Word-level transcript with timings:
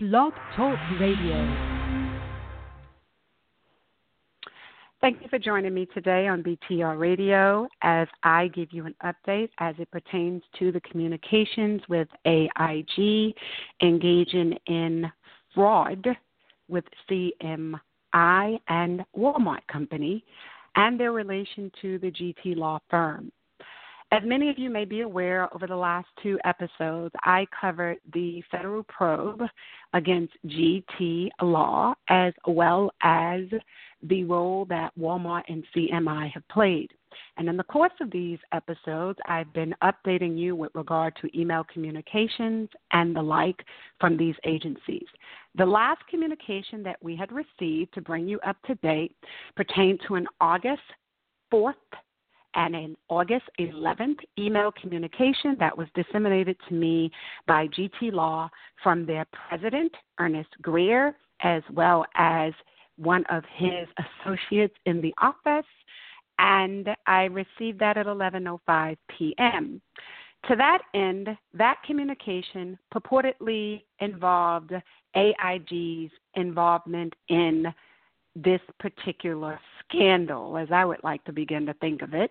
Blog 0.00 0.32
Talk 0.54 0.78
Radio. 1.00 1.34
Thank 5.00 5.20
you 5.20 5.28
for 5.28 5.40
joining 5.40 5.74
me 5.74 5.86
today 5.86 6.28
on 6.28 6.40
BTR 6.44 6.96
Radio 6.96 7.66
as 7.82 8.06
I 8.22 8.46
give 8.46 8.68
you 8.70 8.86
an 8.86 8.94
update 9.02 9.48
as 9.58 9.74
it 9.80 9.90
pertains 9.90 10.44
to 10.60 10.70
the 10.70 10.80
communications 10.82 11.82
with 11.88 12.06
AIG 12.26 13.34
engaging 13.82 14.56
in 14.68 15.10
fraud 15.52 16.06
with 16.68 16.84
CMI 17.10 17.80
and 18.68 19.04
Walmart 19.18 19.66
Company 19.66 20.24
and 20.76 21.00
their 21.00 21.10
relation 21.10 21.72
to 21.82 21.98
the 21.98 22.12
GT 22.12 22.56
Law 22.56 22.78
firm. 22.88 23.32
As 24.10 24.22
many 24.24 24.48
of 24.48 24.58
you 24.58 24.70
may 24.70 24.86
be 24.86 25.02
aware, 25.02 25.54
over 25.54 25.66
the 25.66 25.76
last 25.76 26.08
two 26.22 26.38
episodes, 26.44 27.14
I 27.24 27.46
covered 27.60 27.98
the 28.14 28.42
federal 28.50 28.82
probe 28.84 29.42
against 29.92 30.32
GT 30.46 31.28
Law 31.42 31.94
as 32.08 32.32
well 32.46 32.90
as 33.02 33.42
the 34.02 34.24
role 34.24 34.64
that 34.66 34.98
Walmart 34.98 35.42
and 35.48 35.62
CMI 35.76 36.32
have 36.32 36.46
played. 36.48 36.88
And 37.36 37.50
in 37.50 37.58
the 37.58 37.64
course 37.64 37.92
of 38.00 38.10
these 38.10 38.38
episodes, 38.52 39.18
I've 39.26 39.52
been 39.52 39.74
updating 39.82 40.38
you 40.38 40.56
with 40.56 40.72
regard 40.74 41.14
to 41.20 41.38
email 41.38 41.66
communications 41.70 42.70
and 42.92 43.14
the 43.14 43.22
like 43.22 43.62
from 44.00 44.16
these 44.16 44.36
agencies. 44.46 45.06
The 45.56 45.66
last 45.66 46.00
communication 46.08 46.82
that 46.82 46.96
we 47.02 47.14
had 47.14 47.30
received 47.30 47.92
to 47.92 48.00
bring 48.00 48.26
you 48.26 48.40
up 48.40 48.56
to 48.68 48.74
date 48.76 49.14
pertained 49.54 50.00
to 50.08 50.14
an 50.14 50.26
August 50.40 50.80
4th 51.52 51.74
and 52.54 52.74
an 52.74 52.96
August 53.08 53.44
11th 53.58 54.18
email 54.38 54.72
communication 54.80 55.56
that 55.60 55.76
was 55.76 55.88
disseminated 55.94 56.56
to 56.68 56.74
me 56.74 57.10
by 57.46 57.66
GT 57.68 58.12
Law 58.12 58.48
from 58.82 59.06
their 59.06 59.26
president, 59.48 59.92
Ernest 60.18 60.50
Greer, 60.62 61.16
as 61.42 61.62
well 61.72 62.04
as 62.16 62.52
one 62.96 63.24
of 63.30 63.44
his 63.54 63.86
associates 64.26 64.74
in 64.86 65.00
the 65.00 65.14
office, 65.20 65.66
and 66.38 66.88
I 67.06 67.24
received 67.24 67.78
that 67.80 67.96
at 67.96 68.06
11:05 68.06 68.96
p.m. 69.16 69.80
To 70.48 70.56
that 70.56 70.82
end, 70.94 71.28
that 71.54 71.78
communication 71.84 72.78
purportedly 72.94 73.82
involved 74.00 74.72
AIG's 75.16 76.10
involvement 76.34 77.14
in 77.28 77.66
this 78.42 78.60
particular 78.78 79.58
scandal, 79.84 80.56
as 80.56 80.68
I 80.70 80.84
would 80.84 81.02
like 81.02 81.24
to 81.24 81.32
begin 81.32 81.66
to 81.66 81.74
think 81.74 82.02
of 82.02 82.14
it, 82.14 82.30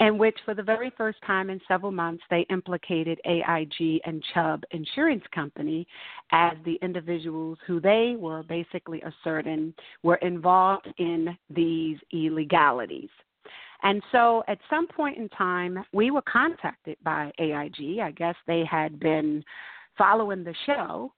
in 0.00 0.18
which, 0.18 0.36
for 0.44 0.54
the 0.54 0.62
very 0.62 0.90
first 0.96 1.18
time 1.26 1.48
in 1.48 1.60
several 1.68 1.92
months, 1.92 2.22
they 2.28 2.46
implicated 2.50 3.20
AIG 3.24 4.00
and 4.04 4.22
Chubb 4.34 4.64
Insurance 4.72 5.24
Company 5.34 5.86
as 6.32 6.52
the 6.64 6.78
individuals 6.82 7.58
who 7.66 7.80
they 7.80 8.16
were 8.18 8.42
basically 8.42 9.02
asserting 9.02 9.74
were 10.02 10.16
involved 10.16 10.88
in 10.98 11.36
these 11.50 11.98
illegalities. 12.12 13.10
And 13.82 14.02
so 14.12 14.44
at 14.48 14.58
some 14.70 14.86
point 14.86 15.18
in 15.18 15.28
time, 15.30 15.84
we 15.92 16.10
were 16.10 16.22
contacted 16.22 16.96
by 17.02 17.32
AIG. 17.38 17.98
I 18.00 18.12
guess 18.12 18.36
they 18.46 18.64
had 18.64 19.00
been 19.00 19.44
following 19.98 20.44
the 20.44 20.54
show 20.66 21.12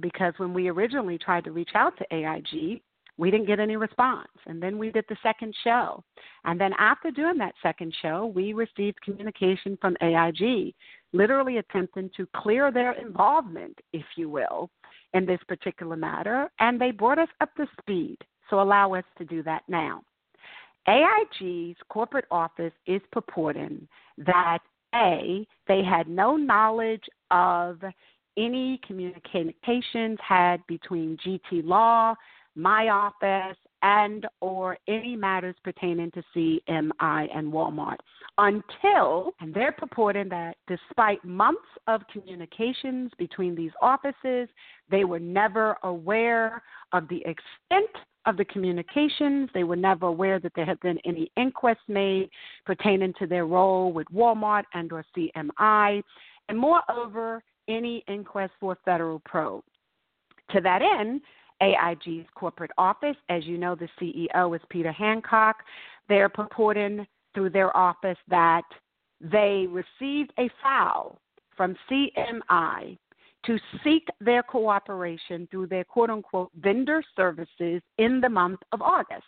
because 0.00 0.34
when 0.36 0.52
we 0.52 0.68
originally 0.68 1.18
tried 1.18 1.44
to 1.44 1.52
reach 1.52 1.70
out 1.74 1.96
to 1.98 2.14
AIG, 2.14 2.82
we 3.18 3.30
didn't 3.32 3.46
get 3.46 3.60
any 3.60 3.76
response. 3.76 4.28
And 4.46 4.62
then 4.62 4.78
we 4.78 4.90
did 4.90 5.04
the 5.08 5.16
second 5.22 5.54
show. 5.64 6.02
And 6.44 6.58
then 6.58 6.72
after 6.78 7.10
doing 7.10 7.36
that 7.38 7.54
second 7.62 7.94
show, 8.00 8.32
we 8.34 8.52
received 8.52 9.02
communication 9.02 9.76
from 9.80 9.96
AIG, 10.00 10.74
literally 11.12 11.58
attempting 11.58 12.10
to 12.16 12.28
clear 12.36 12.70
their 12.70 12.92
involvement, 12.92 13.76
if 13.92 14.04
you 14.16 14.30
will, 14.30 14.70
in 15.14 15.26
this 15.26 15.40
particular 15.48 15.96
matter. 15.96 16.48
And 16.60 16.80
they 16.80 16.92
brought 16.92 17.18
us 17.18 17.28
up 17.40 17.54
to 17.56 17.66
speed. 17.80 18.18
So 18.48 18.62
allow 18.62 18.94
us 18.94 19.04
to 19.18 19.24
do 19.24 19.42
that 19.42 19.62
now. 19.68 20.02
AIG's 20.86 21.76
corporate 21.90 22.24
office 22.30 22.72
is 22.86 23.02
purporting 23.12 23.86
that 24.16 24.60
A, 24.94 25.46
they 25.66 25.82
had 25.82 26.08
no 26.08 26.36
knowledge 26.36 27.04
of 27.30 27.78
any 28.38 28.80
communications 28.86 30.18
had 30.26 30.66
between 30.66 31.18
GT 31.26 31.64
Law, 31.64 32.14
my 32.54 32.88
office, 32.88 33.56
and 33.82 34.26
or 34.40 34.76
any 34.88 35.14
matters 35.14 35.54
pertaining 35.62 36.10
to 36.10 36.22
CMI 36.34 37.28
and 37.34 37.52
Walmart 37.52 37.98
until 38.38 39.32
and 39.40 39.52
they're 39.54 39.72
purporting 39.72 40.28
that 40.28 40.56
despite 40.66 41.24
months 41.24 41.60
of 41.86 42.02
communications 42.12 43.10
between 43.18 43.54
these 43.54 43.72
offices, 43.82 44.48
they 44.90 45.04
were 45.04 45.18
never 45.18 45.76
aware 45.82 46.62
of 46.92 47.08
the 47.08 47.18
extent 47.18 47.90
of 48.26 48.36
the 48.36 48.44
communications. 48.46 49.48
They 49.54 49.64
were 49.64 49.76
never 49.76 50.06
aware 50.06 50.38
that 50.40 50.52
there 50.54 50.66
had 50.66 50.80
been 50.80 50.98
any 51.04 51.30
inquest 51.36 51.80
made 51.88 52.28
pertaining 52.66 53.14
to 53.18 53.26
their 53.26 53.46
role 53.46 53.92
with 53.92 54.06
Walmart 54.14 54.64
and 54.74 54.92
or 54.92 55.04
CMI, 55.16 56.02
and 56.48 56.58
moreover, 56.58 57.42
any 57.68 58.04
inquest 58.08 58.52
for 58.60 58.78
federal 58.84 59.20
probe. 59.20 59.64
To 60.52 60.60
that 60.62 60.80
end, 60.82 61.20
AIG's 61.62 62.26
corporate 62.34 62.70
office. 62.78 63.16
As 63.28 63.44
you 63.44 63.58
know, 63.58 63.74
the 63.74 63.88
CEO 64.00 64.54
is 64.54 64.62
Peter 64.70 64.92
Hancock. 64.92 65.56
They're 66.08 66.28
purporting 66.28 67.06
through 67.34 67.50
their 67.50 67.76
office 67.76 68.18
that 68.28 68.62
they 69.20 69.66
received 69.68 70.32
a 70.38 70.48
file 70.62 71.18
from 71.56 71.76
CMI 71.90 72.96
to 73.46 73.58
seek 73.82 74.06
their 74.20 74.42
cooperation 74.42 75.48
through 75.50 75.66
their 75.66 75.84
quote 75.84 76.10
unquote 76.10 76.50
vendor 76.60 77.02
services 77.16 77.82
in 77.98 78.20
the 78.20 78.28
month 78.28 78.60
of 78.72 78.82
August. 78.82 79.24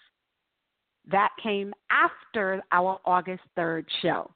That 1.10 1.30
came 1.42 1.72
after 1.90 2.62
our 2.72 3.00
August 3.04 3.42
3rd 3.58 3.84
show. 4.02 4.30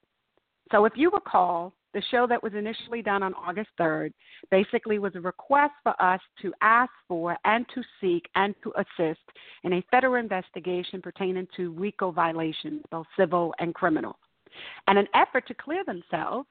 So 0.73 0.85
if 0.87 0.95
you 0.97 1.11
recall, 1.11 1.73
the 1.95 2.03
show 2.11 2.27
that 2.27 2.43
was 2.43 2.53
initially 2.55 3.01
done 3.01 3.23
on 3.23 3.33
August 3.35 3.71
3rd 3.81 4.13
basically 4.51 4.99
was 4.99 5.15
a 5.15 5.21
request 5.21 5.73
for 5.83 5.95
us 6.03 6.21
to 6.43 6.53
ask 6.61 6.91
for 7.09 7.37
and 7.45 7.65
to 7.75 7.83
seek 8.01 8.29
and 8.35 8.55
to 8.63 8.73
assist 8.77 9.21
in 9.63 9.75
a 9.75 9.85
federal 9.91 10.17
investigation 10.17 11.01
pertaining 11.01 11.47
to 11.57 11.73
RICO 11.73 12.11
violations, 12.11 12.83
both 12.91 13.07
civil 13.17 13.55
and 13.61 13.75
criminal. 13.75 14.19
And 14.89 14.99
an 14.99 15.09
effort 15.15 15.47
to 15.49 15.55
clear 15.55 15.85
themselves, 15.85 16.49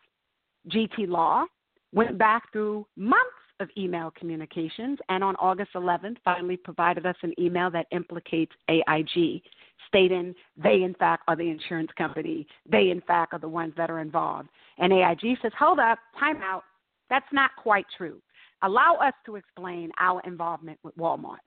GT 0.69 1.07
Law 1.07 1.45
went 1.93 2.17
back 2.17 2.51
through 2.51 2.87
months 2.95 3.29
of 3.59 3.69
email 3.77 4.11
communications 4.17 4.97
and 5.09 5.23
on 5.23 5.35
August 5.35 5.71
11th 5.75 6.17
finally 6.25 6.57
provided 6.57 7.05
us 7.05 7.15
an 7.21 7.33
email 7.39 7.69
that 7.69 7.85
implicates 7.91 8.51
AIG, 8.69 9.41
stating 9.87 10.33
they, 10.61 10.83
in 10.83 10.93
fact, 10.95 11.23
are 11.27 11.35
the 11.35 11.49
insurance 11.49 11.91
company. 11.97 12.47
They, 12.69 12.89
in 12.89 13.01
fact, 13.01 13.33
are 13.33 13.39
the 13.39 13.47
ones 13.47 13.73
that 13.77 13.89
are 13.89 13.99
involved. 13.99 14.49
And 14.77 14.91
AIG 14.91 15.37
says, 15.41 15.51
hold 15.57 15.79
up, 15.79 15.99
time 16.19 16.41
out. 16.41 16.63
That's 17.09 17.25
not 17.31 17.51
quite 17.61 17.85
true. 17.97 18.21
Allow 18.63 18.95
us 18.95 19.13
to 19.25 19.35
explain 19.35 19.91
our 19.99 20.21
involvement 20.21 20.79
with 20.83 20.97
Walmart. 20.97 21.37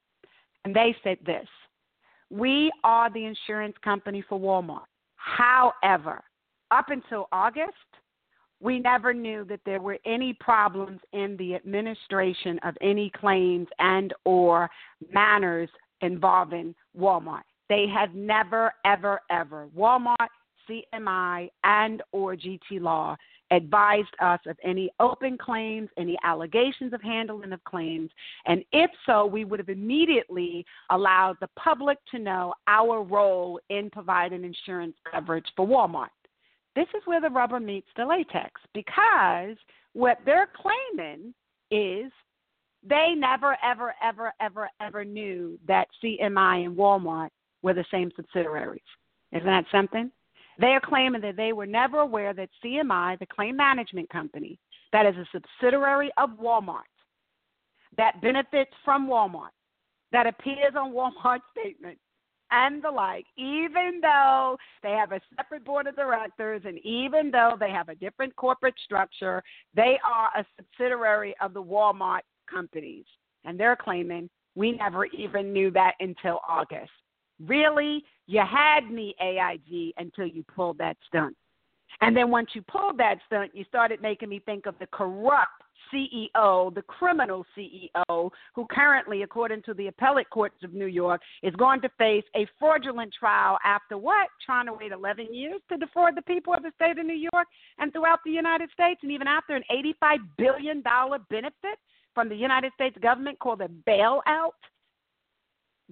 And 0.65 0.75
they 0.75 0.95
said 1.03 1.19
this 1.25 1.47
We 2.31 2.71
are 2.85 3.11
the 3.13 3.25
insurance 3.25 3.77
company 3.83 4.23
for 4.29 4.39
Walmart. 4.39 4.87
However, 5.17 6.23
up 6.71 6.87
until 6.91 7.29
August, 7.33 7.73
we 8.61 8.79
never 8.79 9.13
knew 9.13 9.45
that 9.45 9.61
there 9.67 9.81
were 9.81 9.99
any 10.07 10.33
problems 10.35 11.01
in 11.13 11.37
the 11.39 11.55
administration 11.55 12.59
of 12.65 12.75
any 12.81 13.11
claims 13.11 13.69
and 13.79 14.13
or 14.25 14.71
manners 15.13 15.69
involving 16.01 16.75
Walmart. 16.99 17.43
They 17.69 17.87
have 17.93 18.15
never 18.15 18.73
ever 18.85 19.21
ever 19.31 19.69
Walmart, 19.77 20.29
CMI 20.69 21.49
and 21.65 22.03
or 22.13 22.35
GT 22.35 22.81
Law 22.81 23.17
advised 23.53 24.15
us 24.21 24.41
of 24.47 24.57
any 24.65 24.91
open 24.99 25.39
claims, 25.39 25.89
any 25.97 26.17
allegations 26.25 26.93
of 26.93 27.01
handling 27.01 27.53
of 27.53 27.63
claims, 27.65 28.11
and 28.47 28.65
if 28.73 28.91
so, 29.07 29.25
we 29.25 29.45
would 29.45 29.61
have 29.61 29.69
immediately 29.69 30.65
allowed 30.91 31.37
the 31.41 31.49
public 31.57 31.99
to 32.11 32.19
know 32.19 32.53
our 32.67 33.03
role 33.03 33.61
in 33.71 33.89
providing 33.91 34.45
insurance 34.45 34.97
coverage 35.13 35.47
for 35.55 35.67
Walmart. 35.67 36.09
This 36.75 36.89
is 36.95 37.03
where 37.07 37.21
the 37.21 37.31
rubber 37.31 37.61
meets 37.61 37.89
the 37.97 38.05
latex 38.05 38.61
because 38.75 39.57
what 39.93 40.19
they're 40.27 40.49
claiming 40.55 41.33
is 41.71 42.13
they 42.89 43.15
never, 43.17 43.57
ever, 43.65 43.95
ever, 44.03 44.33
ever, 44.41 44.69
ever 44.81 45.05
knew 45.05 45.59
that 45.67 45.89
CMI 46.03 46.67
and 46.67 46.77
Walmart 46.77 47.31
were 47.67 47.75
the 47.75 47.85
same 47.91 48.13
subsidiaries. 48.15 48.81
Isn't 49.33 49.45
that 49.45 49.65
something? 49.73 50.13
They 50.61 50.69
are 50.69 50.81
claiming 50.81 51.21
that 51.23 51.37
they 51.37 51.53
were 51.53 51.67
never 51.67 51.99
aware 51.99 52.33
that 52.33 52.49
CMI, 52.65 53.19
the 53.19 53.27
claim 53.27 53.57
management 53.57 54.09
company, 54.09 54.61
that 54.93 55.05
is 55.05 55.17
a 55.17 55.27
subsidiary 55.33 56.13
of 56.17 56.31
Walmart, 56.41 56.95
that 57.99 58.23
benefits 58.23 58.71
from 58.85 59.09
Walmart, 59.09 59.51
that 60.13 60.29
appears 60.29 60.75
on 60.77 60.93
Walmart 60.93 61.41
statements, 61.59 62.01
and 62.53 62.81
the 62.85 62.91
like, 62.91 63.27
even 63.37 63.99
though 64.01 64.57
they 64.85 64.93
have 64.93 65.11
a 65.11 65.21
separate 65.37 65.65
board 65.65 65.89
of 65.89 65.97
directors 65.97 66.63
and 66.65 66.79
even 66.85 67.33
though 67.33 67.57
they 67.59 67.71
have 67.71 67.89
a 67.89 67.97
different 67.97 68.37
corporate 68.37 68.77
structure, 68.85 69.43
they 69.75 69.99
are 70.09 70.31
a 70.41 70.47
subsidiary 70.57 71.35
of 71.41 71.53
the 71.53 71.63
Walmart 71.63 72.21
companies. 72.49 73.07
and 73.45 73.59
they're 73.59 73.75
claiming 73.75 74.31
we 74.55 74.73
never 74.73 75.07
even 75.07 75.53
knew 75.53 75.73
that 75.73 75.95
until 75.99 76.41
August. 76.49 76.93
Really? 77.45 78.05
You 78.27 78.41
had 78.41 78.91
me, 78.91 79.15
AIG, 79.21 79.95
until 79.99 80.27
you 80.27 80.43
pulled 80.43 80.79
that 80.79 80.97
stunt. 81.07 81.37
And 82.01 82.17
then 82.17 82.31
once 82.31 82.51
you 82.55 82.63
pulled 82.63 82.99
that 82.99 83.19
stunt, 83.27 83.53
you 83.55 83.65
started 83.65 84.03
making 84.03 84.29
me 84.29 84.41
think 84.41 84.67
of 84.67 84.75
the 84.79 84.87
corrupt 84.87 85.63
CEO, 85.93 86.75
the 86.75 86.83
criminal 86.83 87.47
CEO, 87.57 88.31
who 88.55 88.67
currently, 88.71 89.23
according 89.23 89.63
to 89.63 89.75
the 89.75 89.87
appellate 89.87 90.29
courts 90.31 90.57
of 90.65 90.75
New 90.75 90.87
York, 90.87 91.21
is 91.43 91.55
going 91.55 91.81
to 91.83 91.89
face 91.97 92.25
a 92.35 92.47
fraudulent 92.59 93.15
trial 93.19 93.59
after 93.65 93.97
what? 93.97 94.29
Trying 94.45 94.67
to 94.67 94.73
wait 94.73 94.93
11 94.93 95.33
years 95.33 95.61
to 95.71 95.77
defraud 95.77 96.17
the 96.17 96.23
people 96.23 96.53
of 96.55 96.63
the 96.63 96.73
state 96.75 96.99
of 96.99 97.07
New 97.07 97.29
York 97.33 97.47
and 97.79 97.93
throughout 97.93 98.19
the 98.25 98.33
United 98.33 98.71
States, 98.73 99.01
and 99.03 99.13
even 99.13 99.29
after 99.29 99.55
an 99.55 99.63
$85 99.71 100.19
billion 100.37 100.83
benefit 101.31 101.79
from 102.15 102.29
the 102.29 102.37
United 102.37 102.73
States 102.75 102.97
government 103.01 103.39
called 103.39 103.61
a 103.61 103.69
bailout. 103.89 104.53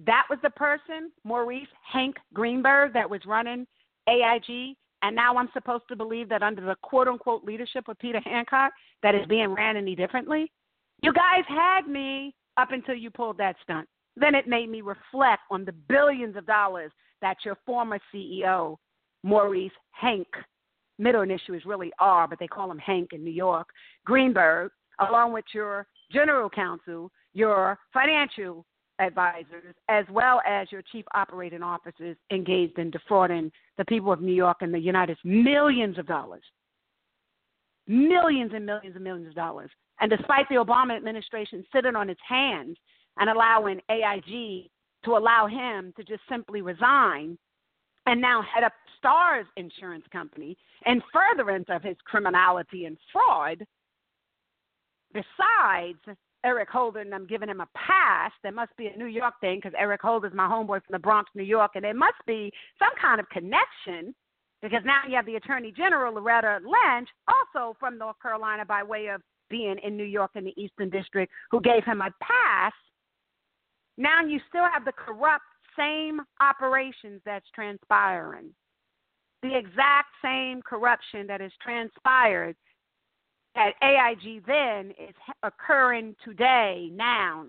That 0.05 0.23
was 0.29 0.39
the 0.43 0.49
person, 0.51 1.11
Maurice 1.23 1.67
Hank 1.91 2.15
Greenberg, 2.33 2.93
that 2.93 3.09
was 3.09 3.21
running 3.25 3.65
AIG 4.07 4.75
and 5.05 5.15
now 5.15 5.37
I'm 5.37 5.49
supposed 5.53 5.83
to 5.89 5.95
believe 5.95 6.29
that 6.29 6.41
under 6.41 6.65
the 6.65 6.75
quote 6.81 7.07
unquote 7.07 7.43
leadership 7.43 7.87
of 7.87 7.99
Peter 7.99 8.19
Hancock, 8.25 8.73
that 9.03 9.13
is 9.13 9.25
being 9.27 9.49
ran 9.49 9.77
any 9.77 9.95
differently. 9.95 10.51
You 11.03 11.13
guys 11.13 11.43
had 11.47 11.87
me 11.87 12.33
up 12.57 12.71
until 12.71 12.95
you 12.95 13.11
pulled 13.11 13.37
that 13.37 13.55
stunt. 13.61 13.87
Then 14.17 14.33
it 14.33 14.47
made 14.47 14.67
me 14.67 14.81
reflect 14.81 15.43
on 15.51 15.63
the 15.63 15.73
billions 15.73 16.35
of 16.35 16.47
dollars 16.47 16.91
that 17.21 17.37
your 17.45 17.55
former 17.67 17.99
CEO, 18.11 18.77
Maurice 19.21 19.71
Hank, 19.91 20.27
middle 20.97 21.21
initial 21.21 21.53
is 21.53 21.65
really 21.65 21.91
R, 21.99 22.27
but 22.27 22.39
they 22.39 22.47
call 22.47 22.71
him 22.71 22.79
Hank 22.79 23.09
in 23.13 23.23
New 23.23 23.29
York, 23.29 23.67
Greenberg, 24.05 24.71
along 25.07 25.33
with 25.33 25.45
your 25.53 25.85
general 26.11 26.49
counsel, 26.49 27.11
your 27.33 27.77
financial 27.93 28.65
advisors, 28.99 29.75
as 29.89 30.05
well 30.09 30.41
as 30.47 30.71
your 30.71 30.81
chief 30.91 31.05
operating 31.13 31.63
officers 31.63 32.17
engaged 32.31 32.77
in 32.79 32.91
defrauding 32.91 33.51
the 33.77 33.85
people 33.85 34.11
of 34.11 34.21
New 34.21 34.33
York 34.33 34.57
and 34.61 34.73
the 34.73 34.79
United 34.79 35.17
States 35.17 35.25
millions 35.25 35.97
of 35.97 36.07
dollars. 36.07 36.43
Millions 37.87 38.51
and 38.55 38.65
millions 38.65 38.95
and 38.95 39.03
millions 39.03 39.27
of 39.27 39.35
dollars. 39.35 39.69
And 39.99 40.09
despite 40.09 40.47
the 40.49 40.55
Obama 40.55 40.95
administration 40.95 41.65
sitting 41.73 41.95
on 41.95 42.09
its 42.09 42.21
hands 42.27 42.77
and 43.17 43.29
allowing 43.29 43.79
AIG 43.89 44.69
to 45.05 45.11
allow 45.11 45.47
him 45.47 45.93
to 45.97 46.03
just 46.03 46.21
simply 46.29 46.61
resign 46.61 47.37
and 48.07 48.21
now 48.21 48.41
head 48.41 48.63
up 48.63 48.73
Starr's 48.97 49.45
Insurance 49.57 50.05
Company 50.11 50.57
in 50.85 51.01
furtherance 51.13 51.65
of 51.69 51.81
his 51.81 51.95
criminality 52.05 52.85
and 52.85 52.97
fraud, 53.11 53.65
besides 55.13 56.17
Eric 56.45 56.69
Holder 56.69 56.99
and 56.99 57.13
I'm 57.13 57.25
giving 57.25 57.49
him 57.49 57.59
a 57.59 57.67
pass. 57.75 58.31
There 58.43 58.51
must 58.51 58.75
be 58.77 58.87
a 58.87 58.97
New 58.97 59.07
York 59.07 59.33
thing 59.41 59.57
because 59.57 59.73
Eric 59.77 60.01
Holder 60.01 60.27
is 60.27 60.33
my 60.33 60.47
homeboy 60.47 60.81
from 60.85 60.91
the 60.91 60.99
Bronx, 60.99 61.29
New 61.33 61.43
York, 61.43 61.71
and 61.75 61.83
there 61.83 61.93
must 61.93 62.23
be 62.27 62.51
some 62.77 62.91
kind 63.01 63.19
of 63.19 63.27
connection 63.29 64.13
because 64.61 64.81
now 64.85 65.01
you 65.07 65.15
have 65.15 65.25
the 65.25 65.35
Attorney 65.35 65.73
General 65.75 66.13
Loretta 66.13 66.59
Lynch, 66.63 67.09
also 67.27 67.75
from 67.79 67.97
North 67.97 68.15
Carolina 68.21 68.63
by 68.65 68.83
way 68.83 69.07
of 69.07 69.21
being 69.49 69.75
in 69.83 69.97
New 69.97 70.05
York 70.05 70.31
in 70.35 70.43
the 70.43 70.53
Eastern 70.57 70.89
District, 70.89 71.31
who 71.51 71.59
gave 71.61 71.83
him 71.83 72.01
a 72.01 72.09
pass. 72.21 72.73
Now 73.97 74.23
you 74.23 74.39
still 74.49 74.65
have 74.71 74.85
the 74.85 74.91
corrupt 74.91 75.43
same 75.77 76.21
operations 76.41 77.21
that's 77.25 77.45
transpiring. 77.53 78.49
The 79.43 79.57
exact 79.57 80.09
same 80.23 80.61
corruption 80.61 81.27
that 81.27 81.41
has 81.41 81.51
transpired 81.61 82.55
at 83.55 83.73
AIG 83.81 84.45
then 84.45 84.91
is 84.91 85.15
occurring 85.43 86.15
today, 86.23 86.89
now, 86.93 87.45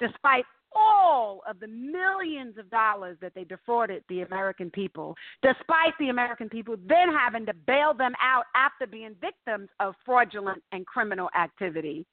despite 0.00 0.44
all 0.76 1.42
of 1.48 1.60
the 1.60 1.68
millions 1.68 2.58
of 2.58 2.68
dollars 2.70 3.16
that 3.20 3.32
they 3.34 3.44
defrauded 3.44 4.02
the 4.08 4.22
American 4.22 4.70
people, 4.70 5.14
despite 5.42 5.96
the 5.98 6.08
American 6.08 6.48
people 6.48 6.76
then 6.88 7.12
having 7.12 7.46
to 7.46 7.54
bail 7.66 7.94
them 7.94 8.12
out 8.20 8.44
after 8.54 8.86
being 8.86 9.14
victims 9.20 9.68
of 9.80 9.94
fraudulent 10.04 10.62
and 10.72 10.84
criminal 10.86 11.28
activity. 11.38 12.04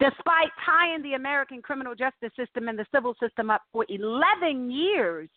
Despite 0.00 0.50
tying 0.66 1.02
the 1.02 1.14
American 1.14 1.62
criminal 1.62 1.94
justice 1.94 2.32
system 2.36 2.68
and 2.68 2.76
the 2.76 2.86
civil 2.92 3.14
system 3.22 3.50
up 3.50 3.62
for 3.72 3.86
11 3.88 4.70
years 4.70 5.28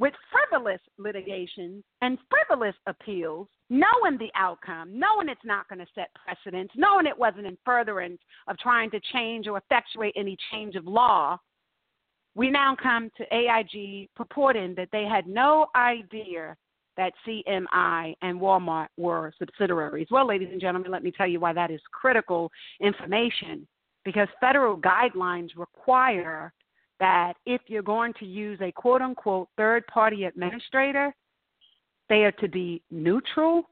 with 0.00 0.14
frivolous 0.32 0.80
litigations 0.98 1.84
and 2.00 2.18
frivolous 2.30 2.74
appeals, 2.86 3.46
knowing 3.68 4.16
the 4.18 4.30
outcome, 4.34 4.98
knowing 4.98 5.28
it's 5.28 5.44
not 5.44 5.68
going 5.68 5.78
to 5.78 5.86
set 5.94 6.08
precedents, 6.14 6.72
knowing 6.74 7.06
it 7.06 7.16
wasn't 7.16 7.46
in 7.46 7.56
furtherance 7.66 8.18
of 8.48 8.56
trying 8.58 8.90
to 8.90 9.00
change 9.12 9.46
or 9.46 9.58
effectuate 9.58 10.14
any 10.16 10.38
change 10.50 10.74
of 10.74 10.86
law, 10.86 11.38
we 12.34 12.48
now 12.48 12.74
come 12.82 13.10
to 13.18 13.24
AIG 13.34 14.08
purporting 14.16 14.74
that 14.74 14.88
they 14.90 15.04
had 15.04 15.26
no 15.26 15.66
idea 15.76 16.56
that 16.96 17.12
CMI 17.26 18.14
and 18.22 18.40
Walmart 18.40 18.88
were 18.96 19.32
subsidiaries. 19.38 20.08
Well, 20.10 20.26
ladies 20.26 20.48
and 20.50 20.60
gentlemen, 20.60 20.90
let 20.90 21.04
me 21.04 21.12
tell 21.12 21.26
you 21.26 21.40
why 21.40 21.52
that 21.52 21.70
is 21.70 21.80
critical 21.92 22.50
information 22.80 23.66
because 24.04 24.28
federal 24.40 24.78
guidelines 24.78 25.50
require 25.56 26.54
that 27.00 27.34
if 27.46 27.62
you're 27.66 27.82
going 27.82 28.12
to 28.20 28.26
use 28.26 28.58
a 28.62 28.70
quote 28.72 29.02
unquote 29.02 29.48
third 29.56 29.86
party 29.88 30.24
administrator, 30.24 31.14
they 32.08 32.24
are 32.24 32.32
to 32.32 32.48
be 32.48 32.82
neutral 32.90 33.64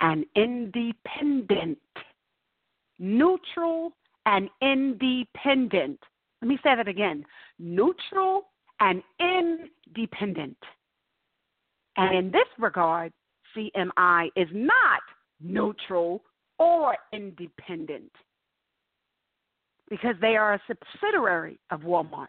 and 0.00 0.24
independent. 0.34 1.78
Neutral 2.98 3.92
and 4.24 4.48
independent. 4.62 5.98
Let 6.40 6.48
me 6.48 6.58
say 6.62 6.74
that 6.76 6.88
again 6.88 7.24
neutral 7.58 8.48
and 8.80 9.02
independent. 9.20 10.56
And 11.96 12.16
in 12.16 12.30
this 12.30 12.46
regard, 12.58 13.12
CMI 13.56 14.28
is 14.36 14.48
not 14.52 15.00
neutral 15.40 16.22
or 16.58 16.96
independent 17.12 18.10
because 19.88 20.14
they 20.20 20.36
are 20.36 20.54
a 20.54 20.62
subsidiary 20.66 21.58
of 21.70 21.80
Walmart. 21.80 22.26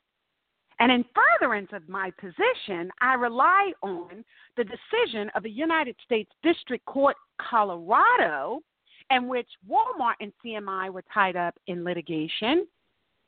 And 0.79 0.91
in 0.91 1.03
furtherance 1.15 1.69
of 1.73 1.89
my 1.89 2.11
position, 2.19 2.91
I 3.01 3.15
rely 3.15 3.71
on 3.81 4.23
the 4.57 4.63
decision 4.63 5.31
of 5.33 5.43
the 5.43 5.49
United 5.49 5.95
States 6.05 6.29
District 6.43 6.85
Court, 6.85 7.15
Colorado, 7.41 8.61
in 9.09 9.27
which 9.27 9.47
Walmart 9.67 10.15
and 10.19 10.31
CMI 10.45 10.91
were 10.91 11.03
tied 11.13 11.35
up 11.35 11.55
in 11.67 11.83
litigation, 11.83 12.67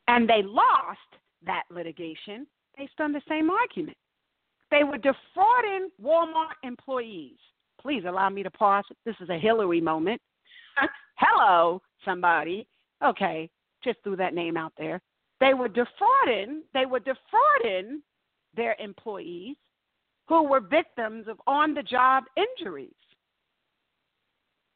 and 0.06 0.28
they 0.28 0.42
lost 0.44 0.98
that 1.44 1.64
litigation 1.70 2.46
based 2.76 3.00
on 3.00 3.12
the 3.12 3.22
same 3.28 3.50
argument. 3.50 3.96
They 4.70 4.84
were 4.84 4.98
defrauding 4.98 5.90
Walmart 6.00 6.54
employees. 6.62 7.36
Please 7.80 8.04
allow 8.06 8.28
me 8.28 8.42
to 8.42 8.50
pause. 8.50 8.84
This 9.04 9.16
is 9.20 9.30
a 9.30 9.38
Hillary 9.38 9.80
moment. 9.80 10.20
Hello, 11.16 11.82
somebody. 12.04 12.66
Okay, 13.04 13.50
just 13.82 13.98
threw 14.02 14.16
that 14.16 14.34
name 14.34 14.56
out 14.56 14.72
there. 14.78 15.00
They 15.40 15.54
were 15.54 15.68
defrauding, 15.68 16.62
they 16.74 16.86
were 16.86 17.00
defrauding 17.00 18.02
their 18.54 18.76
employees 18.78 19.56
who 20.28 20.44
were 20.44 20.60
victims 20.60 21.26
of 21.28 21.40
on 21.46 21.74
the 21.74 21.82
job 21.82 22.24
injuries. 22.36 22.92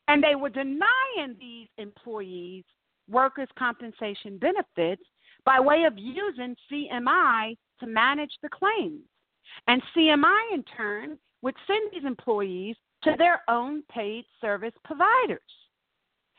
And 0.08 0.22
they 0.22 0.34
were 0.34 0.50
denying 0.50 1.36
these 1.38 1.68
employees 1.78 2.64
workers' 3.08 3.48
compensation 3.58 4.38
benefits 4.38 5.02
by 5.44 5.60
way 5.60 5.84
of 5.84 5.94
using 5.96 6.56
CMI 6.70 7.56
to 7.80 7.86
manage 7.86 8.32
the 8.42 8.48
claims. 8.48 9.02
And 9.66 9.82
CMI, 9.94 10.54
in 10.54 10.64
turn, 10.76 11.18
would 11.42 11.54
send 11.66 11.90
these 11.92 12.04
employees 12.04 12.76
to 13.02 13.14
their 13.18 13.42
own 13.48 13.82
paid 13.90 14.24
service 14.40 14.72
providers. 14.84 15.40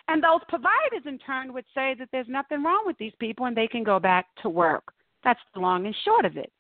And 0.08 0.24
those 0.24 0.42
providers, 0.48 1.04
in 1.06 1.18
turn, 1.20 1.54
would 1.54 1.66
say 1.74 1.96
that 1.98 2.10
there's 2.12 2.28
nothing 2.28 2.64
wrong 2.64 2.84
with 2.86 2.98
these 2.98 3.14
people 3.20 3.48
and 3.48 3.58
they 3.58 3.68
can 3.68 3.84
go 3.84 4.00
back 4.00 4.28
to 4.44 4.50
work. 4.50 4.84
That's 5.24 5.40
the 5.54 5.60
long 5.60 5.86
and 5.86 5.96
short 6.06 6.26
of 6.26 6.38
it. 6.38 6.52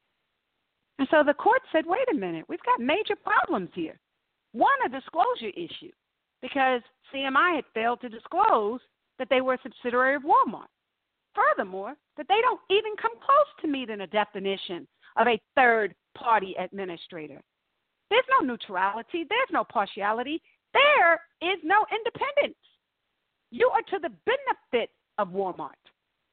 And 0.97 1.07
so 1.11 1.23
the 1.25 1.33
court 1.33 1.61
said, 1.71 1.85
wait 1.85 2.07
a 2.11 2.15
minute, 2.15 2.45
we've 2.47 2.63
got 2.63 2.79
major 2.79 3.15
problems 3.15 3.69
here. 3.73 3.99
One, 4.53 4.71
a 4.85 4.89
disclosure 4.89 5.51
issue, 5.55 5.91
because 6.41 6.81
CMI 7.13 7.57
had 7.57 7.65
failed 7.73 8.01
to 8.01 8.09
disclose 8.09 8.79
that 9.19 9.27
they 9.29 9.41
were 9.41 9.55
a 9.55 9.59
subsidiary 9.61 10.15
of 10.15 10.23
Walmart. 10.23 10.71
Furthermore, 11.35 11.95
that 12.17 12.27
they 12.29 12.39
don't 12.41 12.61
even 12.69 12.93
come 13.01 13.11
close 13.17 13.51
to 13.61 13.67
meeting 13.67 14.01
a 14.01 14.07
definition 14.07 14.87
of 15.17 15.27
a 15.27 15.39
third 15.55 15.93
party 16.17 16.55
administrator. 16.57 17.41
There's 18.09 18.25
no 18.39 18.47
neutrality, 18.47 19.25
there's 19.27 19.51
no 19.51 19.65
partiality, 19.65 20.41
there 20.73 21.15
is 21.41 21.59
no 21.63 21.85
independence. 21.91 22.57
You 23.55 23.71
are 23.73 23.83
to 23.83 23.99
the 24.01 24.11
benefit 24.25 24.89
of 25.17 25.29
Walmart. 25.29 25.79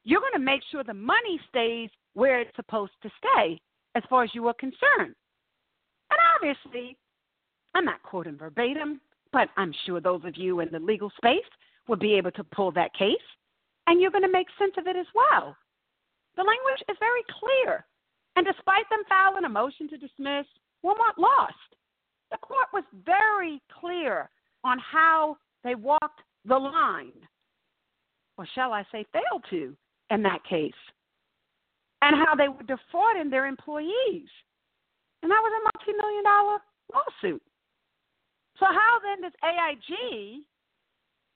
You're 0.03 0.19
going 0.19 0.33
to 0.33 0.39
make 0.39 0.59
sure 0.69 0.83
the 0.83 0.93
money 0.93 1.39
stays 1.47 1.89
where 2.15 2.41
it's 2.41 2.53
supposed 2.57 2.91
to 3.01 3.09
stay 3.17 3.61
as 3.95 4.03
far 4.09 4.25
as 4.25 4.31
you 4.33 4.45
are 4.49 4.53
concerned. 4.55 5.15
And 6.11 6.19
obviously, 6.35 6.97
I'm 7.75 7.85
not 7.85 8.03
quoting 8.03 8.35
verbatim, 8.35 8.99
but 9.31 9.47
I'm 9.55 9.73
sure 9.85 10.01
those 10.01 10.25
of 10.25 10.35
you 10.35 10.59
in 10.59 10.67
the 10.69 10.79
legal 10.79 11.13
space 11.15 11.47
will 11.87 11.95
be 11.95 12.13
able 12.15 12.31
to 12.31 12.43
pull 12.43 12.73
that 12.73 12.93
case. 12.93 13.15
and 13.87 14.01
you're 14.01 14.11
going 14.11 14.23
to 14.23 14.39
make 14.39 14.47
sense 14.59 14.73
of 14.77 14.87
it 14.87 14.97
as 14.97 15.07
well. 15.15 15.55
The 16.35 16.43
language 16.43 16.83
is 16.89 16.97
very 16.99 17.23
clear. 17.39 17.85
And 18.35 18.45
despite 18.45 18.89
them 18.89 19.03
filing 19.07 19.45
a 19.45 19.49
motion 19.49 19.87
to 19.87 19.97
dismiss, 19.97 20.45
Walmart 20.83 21.17
lost. 21.17 21.69
The 22.31 22.37
court 22.39 22.67
was 22.73 22.83
very 23.05 23.61
clear 23.79 24.29
on 24.65 24.77
how 24.79 25.37
they 25.63 25.75
walked 25.75 26.21
the 26.45 26.57
line, 26.57 27.11
or 28.37 28.45
shall 28.55 28.73
I 28.73 28.83
say, 28.91 29.05
failed 29.13 29.43
to 29.49 29.75
in 30.09 30.23
that 30.23 30.43
case, 30.45 30.71
and 32.01 32.15
how 32.15 32.35
they 32.35 32.49
were 32.49 32.63
defrauding 32.63 33.29
their 33.29 33.47
employees. 33.47 34.27
And 35.21 35.31
that 35.31 35.41
was 35.41 35.53
a 35.57 35.63
multi 35.63 35.97
million 35.97 36.23
dollar 36.23 36.57
lawsuit. 36.93 37.41
So, 38.59 38.65
how 38.65 38.99
then 39.03 39.21
does 39.21 39.31
AIG, 39.43 40.43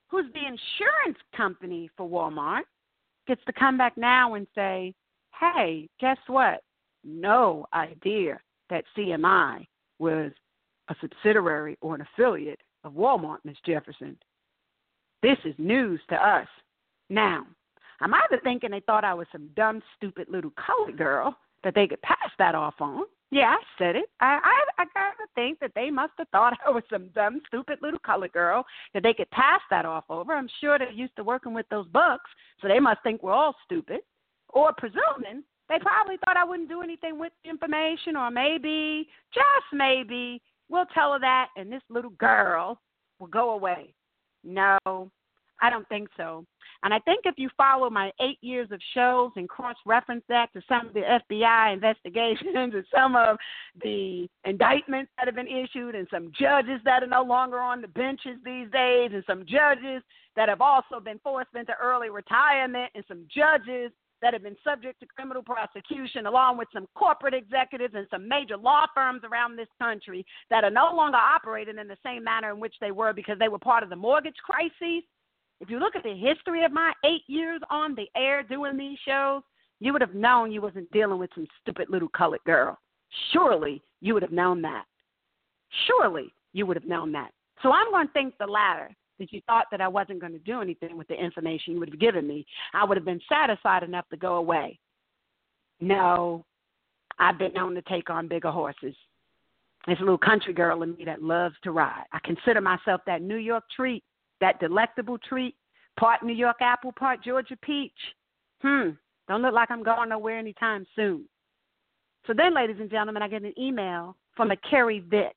who's 0.08 0.26
the 0.32 0.40
insurance 0.40 1.18
company 1.36 1.90
for 1.96 2.08
Walmart, 2.08 2.62
gets 3.26 3.40
to 3.46 3.52
come 3.52 3.78
back 3.78 3.96
now 3.96 4.34
and 4.34 4.46
say, 4.54 4.94
hey, 5.38 5.88
guess 6.00 6.18
what? 6.26 6.62
No 7.04 7.66
idea 7.72 8.38
that 8.70 8.84
CMI 8.96 9.66
was 9.98 10.32
a 10.88 10.94
subsidiary 11.00 11.76
or 11.80 11.94
an 11.94 12.02
affiliate 12.02 12.60
of 12.84 12.92
Walmart, 12.92 13.38
Miss 13.44 13.56
Jefferson. 13.64 14.16
This 15.22 15.38
is 15.44 15.54
news 15.58 16.00
to 16.10 16.16
us. 16.16 16.46
Now, 17.10 17.46
I'm 18.00 18.14
either 18.14 18.40
thinking 18.42 18.70
they 18.70 18.80
thought 18.80 19.04
I 19.04 19.14
was 19.14 19.26
some 19.32 19.48
dumb, 19.56 19.82
stupid 19.96 20.28
little 20.28 20.52
colored 20.64 20.96
girl 20.96 21.36
that 21.64 21.74
they 21.74 21.86
could 21.86 22.02
pass 22.02 22.30
that 22.38 22.54
off 22.54 22.74
on. 22.80 23.02
Yeah, 23.30 23.56
I 23.58 23.62
said 23.76 23.96
it. 23.96 24.06
I 24.20 24.38
I, 24.42 24.82
I 24.82 24.84
gotta 24.94 25.28
think 25.34 25.58
that 25.60 25.72
they 25.74 25.90
must 25.90 26.12
have 26.18 26.28
thought 26.28 26.54
I 26.66 26.70
was 26.70 26.84
some 26.90 27.08
dumb, 27.14 27.40
stupid 27.48 27.78
little 27.82 27.98
colored 27.98 28.32
girl 28.32 28.64
that 28.94 29.02
they 29.02 29.12
could 29.12 29.30
pass 29.30 29.60
that 29.70 29.84
off 29.84 30.04
over. 30.08 30.32
I'm 30.32 30.48
sure 30.60 30.78
they're 30.78 30.90
used 30.90 31.16
to 31.16 31.24
working 31.24 31.52
with 31.52 31.66
those 31.68 31.86
bucks, 31.88 32.30
so 32.62 32.68
they 32.68 32.80
must 32.80 33.02
think 33.02 33.22
we're 33.22 33.32
all 33.32 33.54
stupid. 33.64 34.00
Or 34.50 34.72
presuming 34.78 35.42
they 35.68 35.78
probably 35.78 36.16
thought 36.24 36.38
I 36.38 36.44
wouldn't 36.44 36.70
do 36.70 36.80
anything 36.80 37.18
with 37.18 37.32
the 37.44 37.50
information, 37.50 38.16
or 38.16 38.30
maybe, 38.30 39.08
just 39.34 39.66
maybe, 39.72 40.40
we'll 40.70 40.86
tell 40.86 41.12
her 41.12 41.18
that, 41.18 41.48
and 41.56 41.70
this 41.70 41.82
little 41.90 42.12
girl 42.12 42.80
will 43.18 43.26
go 43.26 43.50
away. 43.50 43.94
No, 44.44 44.78
I 45.60 45.70
don't 45.70 45.88
think 45.88 46.08
so. 46.16 46.44
And 46.84 46.94
I 46.94 47.00
think 47.00 47.22
if 47.24 47.34
you 47.38 47.50
follow 47.56 47.90
my 47.90 48.12
eight 48.20 48.38
years 48.40 48.70
of 48.70 48.80
shows 48.94 49.32
and 49.34 49.48
cross 49.48 49.76
reference 49.84 50.22
that 50.28 50.52
to 50.52 50.62
some 50.68 50.86
of 50.86 50.94
the 50.94 51.20
FBI 51.30 51.72
investigations 51.72 52.50
and 52.54 52.72
some 52.94 53.16
of 53.16 53.36
the 53.82 54.28
indictments 54.44 55.10
that 55.18 55.26
have 55.26 55.34
been 55.34 55.48
issued 55.48 55.96
and 55.96 56.06
some 56.10 56.30
judges 56.38 56.80
that 56.84 57.02
are 57.02 57.08
no 57.08 57.22
longer 57.22 57.58
on 57.58 57.80
the 57.80 57.88
benches 57.88 58.38
these 58.44 58.70
days 58.70 59.10
and 59.12 59.24
some 59.26 59.44
judges 59.44 60.02
that 60.36 60.48
have 60.48 60.60
also 60.60 61.00
been 61.00 61.18
forced 61.18 61.54
into 61.56 61.72
early 61.82 62.10
retirement 62.10 62.90
and 62.94 63.04
some 63.08 63.26
judges 63.34 63.90
that 64.22 64.32
have 64.32 64.42
been 64.42 64.56
subject 64.64 65.00
to 65.00 65.06
criminal 65.06 65.42
prosecution, 65.42 66.26
along 66.26 66.58
with 66.58 66.68
some 66.72 66.86
corporate 66.94 67.34
executives 67.34 67.94
and 67.96 68.06
some 68.10 68.28
major 68.28 68.56
law 68.56 68.86
firms 68.94 69.22
around 69.24 69.56
this 69.56 69.68
country 69.80 70.24
that 70.50 70.64
are 70.64 70.70
no 70.70 70.92
longer 70.94 71.18
operating 71.18 71.78
in 71.78 71.88
the 71.88 71.96
same 72.04 72.24
manner 72.24 72.50
in 72.50 72.60
which 72.60 72.74
they 72.80 72.90
were 72.90 73.12
because 73.12 73.38
they 73.38 73.48
were 73.48 73.58
part 73.58 73.82
of 73.82 73.90
the 73.90 73.96
mortgage 73.96 74.36
crisis 74.44 75.04
if 75.60 75.70
you 75.70 75.78
look 75.78 75.96
at 75.96 76.04
the 76.04 76.14
history 76.14 76.64
of 76.64 76.72
my 76.72 76.92
eight 77.04 77.22
years 77.26 77.60
on 77.70 77.94
the 77.94 78.06
air 78.16 78.42
doing 78.42 78.76
these 78.76 78.98
shows, 79.04 79.42
you 79.80 79.92
would 79.92 80.02
have 80.02 80.14
known 80.14 80.52
you 80.52 80.62
wasn't 80.62 80.90
dealing 80.92 81.18
with 81.18 81.30
some 81.34 81.46
stupid 81.60 81.88
little 81.90 82.08
colored 82.08 82.40
girl. 82.46 82.78
Surely 83.32 83.82
you 84.00 84.14
would 84.14 84.22
have 84.22 84.32
known 84.32 84.62
that. 84.62 84.84
Surely 85.86 86.32
you 86.52 86.66
would 86.66 86.76
have 86.76 86.86
known 86.86 87.12
that. 87.12 87.30
So 87.62 87.72
I'm 87.72 87.90
going 87.90 88.06
to 88.06 88.12
think 88.12 88.34
the 88.38 88.46
latter, 88.46 88.90
that 89.18 89.32
you 89.32 89.40
thought 89.46 89.66
that 89.70 89.80
I 89.80 89.88
wasn't 89.88 90.20
going 90.20 90.32
to 90.32 90.38
do 90.38 90.60
anything 90.60 90.96
with 90.96 91.08
the 91.08 91.14
information 91.14 91.74
you 91.74 91.80
would 91.80 91.90
have 91.90 92.00
given 92.00 92.26
me. 92.26 92.46
I 92.74 92.84
would 92.84 92.96
have 92.96 93.04
been 93.04 93.20
satisfied 93.28 93.82
enough 93.82 94.08
to 94.10 94.16
go 94.16 94.36
away. 94.36 94.78
No, 95.80 96.44
I've 97.18 97.38
been 97.38 97.52
known 97.52 97.74
to 97.74 97.82
take 97.82 98.10
on 98.10 98.28
bigger 98.28 98.50
horses. 98.50 98.94
There's 99.86 100.00
a 100.00 100.02
little 100.02 100.18
country 100.18 100.52
girl 100.52 100.82
in 100.82 100.96
me 100.96 101.04
that 101.04 101.22
loves 101.22 101.54
to 101.62 101.72
ride. 101.72 102.04
I 102.12 102.18
consider 102.24 102.60
myself 102.60 103.00
that 103.06 103.22
New 103.22 103.36
York 103.36 103.64
treat 103.74 104.02
that 104.40 104.60
delectable 104.60 105.18
treat, 105.18 105.54
part 105.98 106.22
New 106.22 106.34
York 106.34 106.56
apple, 106.60 106.92
part 106.92 107.22
Georgia 107.22 107.56
peach. 107.62 107.92
Hmm, 108.62 108.90
don't 109.28 109.42
look 109.42 109.54
like 109.54 109.70
I'm 109.70 109.82
going 109.82 110.08
nowhere 110.08 110.38
anytime 110.38 110.86
soon. 110.96 111.24
So 112.26 112.34
then, 112.36 112.54
ladies 112.54 112.76
and 112.80 112.90
gentlemen, 112.90 113.22
I 113.22 113.28
get 113.28 113.42
an 113.42 113.54
email 113.58 114.16
from 114.36 114.50
a 114.50 114.56
Carrie 114.56 115.04
Vick, 115.08 115.36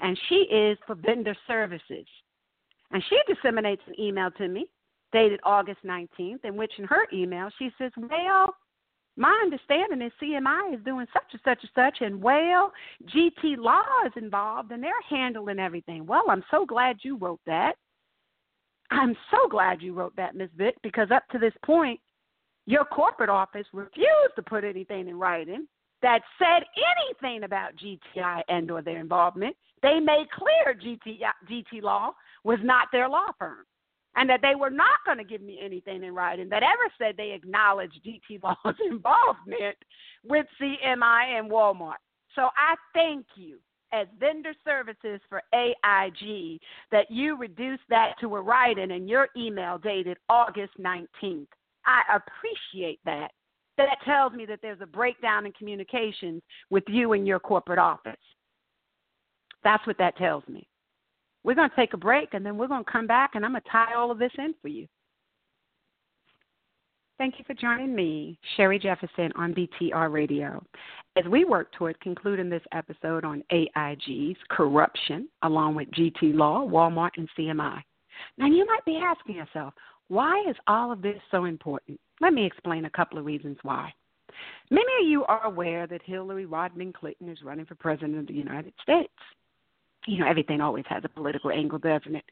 and 0.00 0.18
she 0.28 0.46
is 0.50 0.78
for 0.86 0.94
vendor 0.94 1.36
services. 1.46 2.06
And 2.90 3.02
she 3.08 3.18
disseminates 3.32 3.82
an 3.86 4.00
email 4.00 4.30
to 4.32 4.48
me 4.48 4.66
dated 5.12 5.40
August 5.42 5.78
19th, 5.84 6.44
in 6.44 6.56
which 6.56 6.72
in 6.78 6.84
her 6.84 7.06
email 7.12 7.48
she 7.58 7.70
says, 7.78 7.92
Well, 7.96 8.54
my 9.16 9.36
understanding 9.42 10.02
is 10.02 10.12
CMI 10.22 10.74
is 10.74 10.84
doing 10.84 11.06
such 11.12 11.24
and 11.32 11.40
such 11.44 11.58
and 11.62 11.70
such, 11.74 12.06
and 12.06 12.22
well, 12.22 12.72
GT 13.06 13.56
Law 13.56 13.82
is 14.06 14.12
involved 14.16 14.70
and 14.70 14.82
they're 14.82 14.92
handling 15.08 15.58
everything. 15.58 16.06
Well, 16.06 16.24
I'm 16.28 16.44
so 16.50 16.64
glad 16.64 16.98
you 17.02 17.16
wrote 17.16 17.40
that. 17.46 17.74
I'm 18.90 19.16
so 19.30 19.48
glad 19.48 19.82
you 19.82 19.92
wrote 19.92 20.14
that, 20.16 20.34
Ms. 20.36 20.50
Vick, 20.56 20.76
because 20.82 21.10
up 21.10 21.24
to 21.32 21.38
this 21.38 21.52
point, 21.64 22.00
your 22.66 22.84
corporate 22.84 23.28
office 23.28 23.66
refused 23.72 24.36
to 24.36 24.42
put 24.42 24.64
anything 24.64 25.08
in 25.08 25.18
writing 25.18 25.66
that 26.00 26.20
said 26.38 26.64
anything 27.00 27.42
about 27.42 27.72
GTI 27.76 28.42
and 28.48 28.70
or 28.70 28.82
their 28.82 29.00
involvement. 29.00 29.56
They 29.82 29.98
made 29.98 30.26
clear 30.30 30.74
GT, 30.74 31.18
GT 31.50 31.82
Law 31.82 32.12
was 32.44 32.58
not 32.62 32.88
their 32.92 33.08
law 33.08 33.28
firm 33.38 33.64
and 34.16 34.28
that 34.28 34.40
they 34.42 34.54
were 34.54 34.70
not 34.70 34.98
going 35.06 35.18
to 35.18 35.24
give 35.24 35.42
me 35.42 35.60
anything 35.62 36.02
in 36.02 36.14
writing 36.14 36.48
that 36.48 36.62
ever 36.62 36.92
said 36.98 37.14
they 37.16 37.32
acknowledged 37.32 38.00
GT 38.04 38.42
Law's 38.42 38.74
involvement 38.90 39.76
with 40.24 40.46
CMI 40.60 41.38
and 41.38 41.50
Walmart. 41.50 42.00
So 42.34 42.42
I 42.56 42.74
thank 42.94 43.26
you 43.36 43.58
as 43.92 44.06
vendor 44.18 44.52
services 44.64 45.20
for 45.28 45.42
AIG 45.54 46.60
that 46.92 47.10
you 47.10 47.36
reduced 47.36 47.82
that 47.88 48.14
to 48.20 48.36
a 48.36 48.40
writing 48.40 48.90
in 48.90 49.08
your 49.08 49.28
email 49.36 49.78
dated 49.78 50.18
August 50.28 50.72
19th. 50.78 51.46
I 51.86 52.02
appreciate 52.16 53.00
that. 53.04 53.30
That 53.78 53.98
tells 54.04 54.32
me 54.32 54.44
that 54.46 54.58
there's 54.60 54.80
a 54.82 54.86
breakdown 54.86 55.46
in 55.46 55.52
communications 55.52 56.42
with 56.70 56.84
you 56.88 57.12
and 57.12 57.26
your 57.26 57.38
corporate 57.38 57.78
office. 57.78 58.16
That's 59.62 59.86
what 59.86 59.98
that 59.98 60.16
tells 60.16 60.46
me. 60.48 60.68
We're 61.44 61.54
going 61.54 61.70
to 61.70 61.76
take 61.76 61.94
a 61.94 61.98
break 61.98 62.34
and 62.34 62.44
then 62.44 62.56
we're 62.56 62.68
going 62.68 62.84
to 62.84 62.90
come 62.90 63.06
back 63.06 63.32
and 63.34 63.44
I'm 63.44 63.52
going 63.52 63.62
to 63.62 63.70
tie 63.70 63.94
all 63.94 64.10
of 64.10 64.18
this 64.18 64.32
in 64.38 64.54
for 64.60 64.68
you. 64.68 64.86
Thank 67.18 67.34
you 67.38 67.44
for 67.46 67.54
joining 67.54 67.96
me, 67.96 68.38
Sherry 68.56 68.78
Jefferson, 68.78 69.32
on 69.34 69.52
BTR 69.52 70.12
Radio. 70.12 70.64
As 71.16 71.24
we 71.24 71.44
work 71.44 71.72
toward 71.72 71.98
concluding 72.00 72.48
this 72.48 72.62
episode 72.72 73.24
on 73.24 73.42
AIG's 73.50 74.38
corruption, 74.50 75.28
along 75.42 75.74
with 75.74 75.90
GT 75.90 76.32
Law, 76.34 76.64
Walmart, 76.64 77.10
and 77.16 77.28
CMI. 77.36 77.80
Now, 78.36 78.46
you 78.46 78.64
might 78.66 78.84
be 78.84 79.00
asking 79.02 79.34
yourself, 79.34 79.74
why 80.06 80.44
is 80.48 80.54
all 80.68 80.92
of 80.92 81.02
this 81.02 81.20
so 81.32 81.46
important? 81.46 81.98
Let 82.20 82.34
me 82.34 82.46
explain 82.46 82.84
a 82.84 82.90
couple 82.90 83.18
of 83.18 83.24
reasons 83.24 83.58
why. 83.62 83.92
Many 84.70 84.92
of 85.02 85.08
you 85.08 85.24
are 85.24 85.44
aware 85.44 85.88
that 85.88 86.02
Hillary 86.04 86.46
Rodham 86.46 86.94
Clinton 86.94 87.28
is 87.28 87.42
running 87.42 87.66
for 87.66 87.74
president 87.74 88.16
of 88.16 88.26
the 88.28 88.34
United 88.34 88.74
States. 88.80 89.12
You 90.08 90.20
know, 90.20 90.26
everything 90.26 90.62
always 90.62 90.86
has 90.88 91.04
a 91.04 91.08
political 91.08 91.50
angle, 91.50 91.78
doesn't 91.78 92.16
it? 92.16 92.24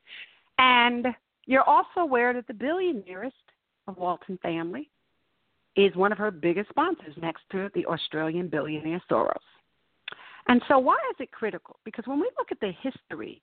And 0.59 1.09
you're 1.45 1.69
also 1.69 2.01
aware 2.01 2.33
that 2.33 2.47
the 2.47 2.55
billionaires 2.55 3.35
of 3.87 3.99
Walton 3.99 4.39
family 4.43 4.89
is 5.77 5.95
one 5.95 6.11
of 6.11 6.17
her 6.17 6.31
biggest 6.31 6.71
sponsors 6.71 7.15
next 7.21 7.43
to 7.53 7.71
the 7.75 7.85
Australian 7.85 8.49
billionaire 8.49 9.03
Soros. 9.11 9.35
And 10.49 10.63
so, 10.69 10.79
why 10.79 10.97
is 11.11 11.17
it 11.21 11.31
critical? 11.33 11.79
Because 11.85 12.07
when 12.07 12.19
we 12.19 12.31
look 12.39 12.51
at 12.51 12.61
the 12.61 12.73
history 12.81 13.43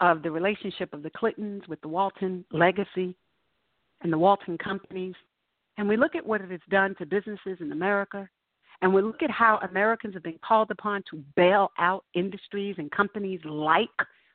of 0.00 0.22
the 0.22 0.30
relationship 0.30 0.94
of 0.94 1.02
the 1.02 1.10
Clintons 1.10 1.68
with 1.68 1.80
the 1.82 1.88
Walton 1.88 2.42
legacy 2.52 3.14
and 4.00 4.10
the 4.10 4.18
Walton 4.18 4.56
companies, 4.56 5.14
and 5.76 5.86
we 5.86 5.98
look 5.98 6.14
at 6.14 6.24
what 6.24 6.40
it 6.40 6.50
has 6.50 6.60
done 6.70 6.94
to 6.96 7.04
businesses 7.04 7.58
in 7.60 7.70
America, 7.70 8.26
and 8.84 8.92
we 8.92 9.00
look 9.00 9.22
at 9.22 9.30
how 9.30 9.58
Americans 9.70 10.12
have 10.12 10.22
been 10.22 10.38
called 10.46 10.70
upon 10.70 11.02
to 11.10 11.16
bail 11.36 11.72
out 11.78 12.04
industries 12.12 12.74
and 12.76 12.90
companies 12.90 13.40
like 13.46 13.88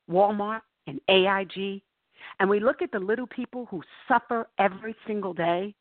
Walmart 0.10 0.62
and 0.88 1.00
AIG, 1.08 1.84
and 2.40 2.50
we 2.50 2.60
look 2.60 2.82
at 2.82 2.92
the 2.92 2.98
little 2.98 3.28
people 3.28 3.68
who 3.70 3.84
suffer 4.08 4.48
every 4.58 4.96
single 5.06 5.36
day, 5.36 5.76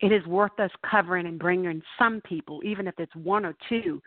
it 0.00 0.12
is 0.12 0.22
worth 0.26 0.60
us 0.60 0.70
covering 0.88 1.24
and 1.24 1.38
bringing 1.38 1.80
some 1.98 2.20
people, 2.26 2.60
even 2.62 2.86
if 2.86 2.94
it's 2.98 3.16
one 3.16 3.46
or 3.46 3.54
two, 3.70 4.02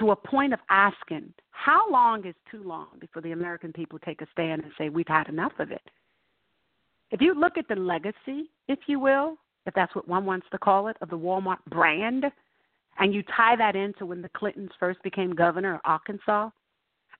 to 0.00 0.10
a 0.10 0.16
point 0.16 0.52
of 0.52 0.58
asking, 0.68 1.32
how 1.52 1.88
long 1.88 2.26
is 2.26 2.34
too 2.50 2.64
long 2.64 2.88
before 2.98 3.22
the 3.22 3.30
American 3.30 3.72
people 3.72 4.00
take 4.00 4.20
a 4.20 4.26
stand 4.32 4.64
and 4.64 4.72
say, 4.76 4.88
we've 4.88 5.06
had 5.06 5.28
enough 5.28 5.52
of 5.60 5.70
it? 5.70 5.88
If 7.12 7.20
you 7.20 7.38
look 7.38 7.56
at 7.56 7.68
the 7.68 7.76
legacy, 7.76 8.50
if 8.66 8.80
you 8.88 8.98
will, 8.98 9.36
if 9.64 9.74
that's 9.74 9.94
what 9.94 10.08
one 10.08 10.24
wants 10.24 10.48
to 10.50 10.58
call 10.58 10.88
it, 10.88 10.96
of 11.00 11.08
the 11.08 11.18
Walmart 11.18 11.58
brand, 11.70 12.24
and 12.98 13.14
you 13.14 13.22
tie 13.36 13.56
that 13.56 13.76
into 13.76 14.06
when 14.06 14.22
the 14.22 14.30
Clintons 14.30 14.70
first 14.78 15.02
became 15.02 15.34
governor 15.34 15.76
of 15.76 15.80
Arkansas 15.84 16.50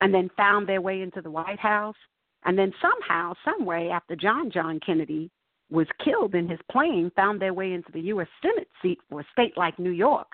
and 0.00 0.12
then 0.12 0.30
found 0.36 0.68
their 0.68 0.80
way 0.80 1.02
into 1.02 1.20
the 1.20 1.30
White 1.30 1.58
House 1.58 1.96
and 2.44 2.58
then 2.58 2.72
somehow, 2.80 3.34
some 3.44 3.64
way, 3.64 3.90
after 3.90 4.16
John 4.16 4.50
John 4.50 4.80
Kennedy 4.80 5.30
was 5.70 5.86
killed 6.02 6.34
in 6.34 6.48
his 6.48 6.60
plane 6.70 7.10
found 7.14 7.40
their 7.40 7.52
way 7.52 7.72
into 7.72 7.92
the 7.92 8.00
U.S. 8.00 8.28
Senate 8.40 8.68
seat 8.80 8.98
for 9.10 9.20
a 9.20 9.26
state 9.32 9.56
like 9.56 9.78
New 9.78 9.90
York. 9.90 10.28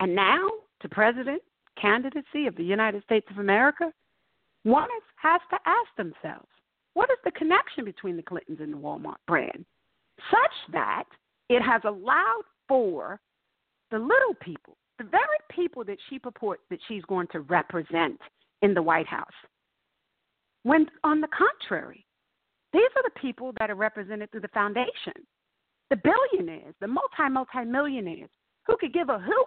And 0.00 0.14
now 0.14 0.48
to 0.80 0.88
president 0.88 1.42
candidacy 1.80 2.46
of 2.46 2.56
the 2.56 2.64
United 2.64 3.02
States 3.04 3.26
of 3.30 3.38
America, 3.38 3.92
one 4.62 4.88
has 5.16 5.40
to 5.50 5.58
ask 5.66 5.88
themselves, 5.96 6.48
what 6.94 7.10
is 7.10 7.18
the 7.24 7.32
connection 7.32 7.84
between 7.84 8.16
the 8.16 8.22
Clintons 8.22 8.60
and 8.60 8.72
the 8.72 8.78
Walmart 8.78 9.18
brand? 9.26 9.64
Such 10.30 10.72
that 10.72 11.04
it 11.50 11.60
has 11.60 11.82
allowed 11.84 12.44
for 12.66 13.20
the 13.90 13.98
little 13.98 14.34
people, 14.40 14.77
the 14.98 15.04
very 15.04 15.22
people 15.50 15.84
that 15.84 15.98
she 16.08 16.18
purports 16.18 16.62
that 16.70 16.80
she's 16.88 17.04
going 17.04 17.28
to 17.32 17.40
represent 17.40 18.18
in 18.62 18.74
the 18.74 18.82
White 18.82 19.06
House. 19.06 19.26
When 20.64 20.86
on 21.04 21.20
the 21.20 21.28
contrary, 21.28 22.04
these 22.72 22.90
are 22.96 23.02
the 23.04 23.20
people 23.20 23.52
that 23.58 23.70
are 23.70 23.76
represented 23.76 24.30
through 24.30 24.42
the 24.42 24.48
foundation. 24.48 25.14
The 25.90 25.96
billionaires, 25.96 26.74
the 26.80 26.88
multi 26.88 27.28
multi 27.30 27.64
millionaires 27.64 28.30
who 28.66 28.76
could 28.78 28.92
give 28.92 29.08
a 29.08 29.18
hoot 29.18 29.46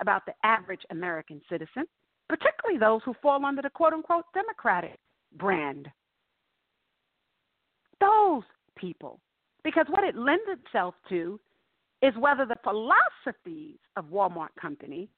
about 0.00 0.24
the 0.24 0.32
average 0.44 0.80
American 0.90 1.40
citizen, 1.50 1.84
particularly 2.28 2.78
those 2.78 3.02
who 3.04 3.14
fall 3.20 3.44
under 3.44 3.60
the 3.60 3.70
quote 3.70 3.92
unquote 3.92 4.24
Democratic 4.32 4.98
brand. 5.38 5.88
Those 8.00 8.42
people. 8.76 9.20
Because 9.64 9.86
what 9.90 10.04
it 10.04 10.16
lends 10.16 10.42
itself 10.48 10.94
to 11.08 11.38
is 12.02 12.14
whether 12.18 12.44
the 12.44 12.56
philosophies 12.64 13.78
of 13.96 14.06
Walmart 14.06 14.48
Company, 14.60 15.08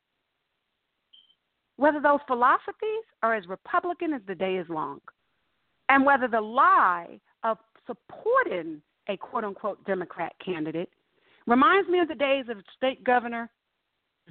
whether 1.77 2.01
those 2.01 2.21
philosophies 2.27 3.05
are 3.23 3.35
as 3.35 3.47
Republican 3.49 4.13
as 4.13 4.21
the 4.29 4.35
day 4.35 4.57
is 4.57 4.69
long, 4.69 5.01
and 5.89 6.05
whether 6.05 6.29
the 6.29 6.41
lie 6.41 7.19
of 7.43 7.59
supporting 7.87 8.81
a 9.09 9.17
quote 9.17 9.45
unquote 9.45 9.85
Democrat 9.85 10.33
candidate 10.45 10.91
reminds 11.47 11.89
me 11.89 12.01
of 12.01 12.09
the 12.09 12.15
days 12.15 12.47
of 12.49 12.59
State 12.77 13.03
Governor 13.05 13.51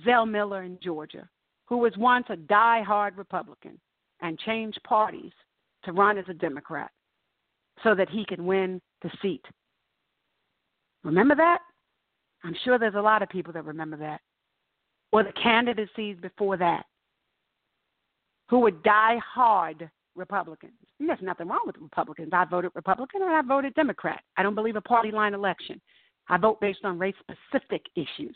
Zell 0.04 0.26
Miller 0.26 0.64
in 0.64 0.80
Georgia, 0.82 1.28
who 1.66 1.78
was 1.78 1.94
once 1.98 2.26
a 2.30 2.36
die-hard 2.36 3.18
Republican 3.18 3.80
and 4.22 4.40
changed 4.40 4.80
parties 4.84 5.32
to 5.84 5.92
run 5.92 6.18
as 6.18 6.26
a 6.30 6.34
Democrat 6.34 6.92
so 7.84 7.94
that 7.94 8.10
he 8.10 8.26
could 8.26 8.42
win 8.42 8.82
the 9.02 9.12
seat. 9.22 9.44
Remember 11.04 11.36
that? 11.36 11.60
I'm 12.44 12.56
sure 12.64 12.78
there's 12.78 12.96
a 12.96 13.02
lot 13.02 13.22
of 13.22 13.30
people 13.30 13.54
that 13.54 13.66
remember 13.66 13.98
that. 13.98 14.22
Or 15.12 15.24
the 15.24 15.32
candidacies 15.34 16.18
before 16.22 16.58
that 16.58 16.86
who 18.50 18.60
were 18.60 18.72
die-hard 18.72 19.90
Republicans. 20.16 20.74
And 21.00 21.10
there's 21.10 21.22
nothing 21.22 21.48
wrong 21.48 21.64
with 21.66 21.78
Republicans. 21.80 22.30
I 22.34 22.46
voted 22.46 22.72
Republican 22.76 23.22
and 23.24 23.32
I 23.32 23.42
voted 23.42 23.74
Democrat. 23.74 24.22
I 24.38 24.44
don't 24.44 24.56
believe 24.56 24.76
a 24.76 24.82
party 24.82 25.12
line 25.12 25.34
election. 25.34 25.82
I 26.30 26.38
vote 26.38 26.62
based 26.62 26.84
on 26.84 27.00
race 27.00 27.16
specific 27.20 27.86
issues. 27.96 28.36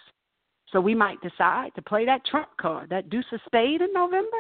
So 0.72 0.82
we 0.82 0.96
might 0.96 1.22
decide 1.22 1.74
to 1.76 1.82
play 1.82 2.06
that 2.06 2.26
trump 2.26 2.50
card, 2.60 2.90
that 2.90 3.10
deuce 3.10 3.26
of 3.32 3.40
spade 3.46 3.82
in 3.82 3.94
November, 3.94 4.38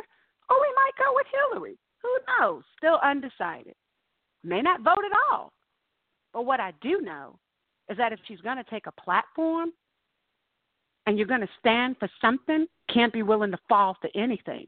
or 0.49 0.59
we 0.59 0.73
might 0.75 0.97
go 0.97 1.13
with 1.13 1.27
Hillary. 1.31 1.77
Who 2.01 2.09
knows? 2.39 2.63
Still 2.77 2.99
undecided. 3.03 3.75
May 4.43 4.61
not 4.61 4.81
vote 4.81 5.03
at 5.05 5.17
all. 5.31 5.51
But 6.33 6.45
what 6.45 6.59
I 6.59 6.73
do 6.81 7.01
know 7.01 7.37
is 7.89 7.97
that 7.97 8.13
if 8.13 8.19
she's 8.27 8.41
going 8.41 8.57
to 8.57 8.63
take 8.63 8.87
a 8.87 9.01
platform 9.01 9.71
and 11.05 11.17
you're 11.17 11.27
going 11.27 11.41
to 11.41 11.49
stand 11.59 11.95
for 11.99 12.09
something, 12.21 12.67
can't 12.93 13.13
be 13.13 13.23
willing 13.23 13.51
to 13.51 13.59
fall 13.69 13.97
for 14.01 14.09
anything. 14.15 14.67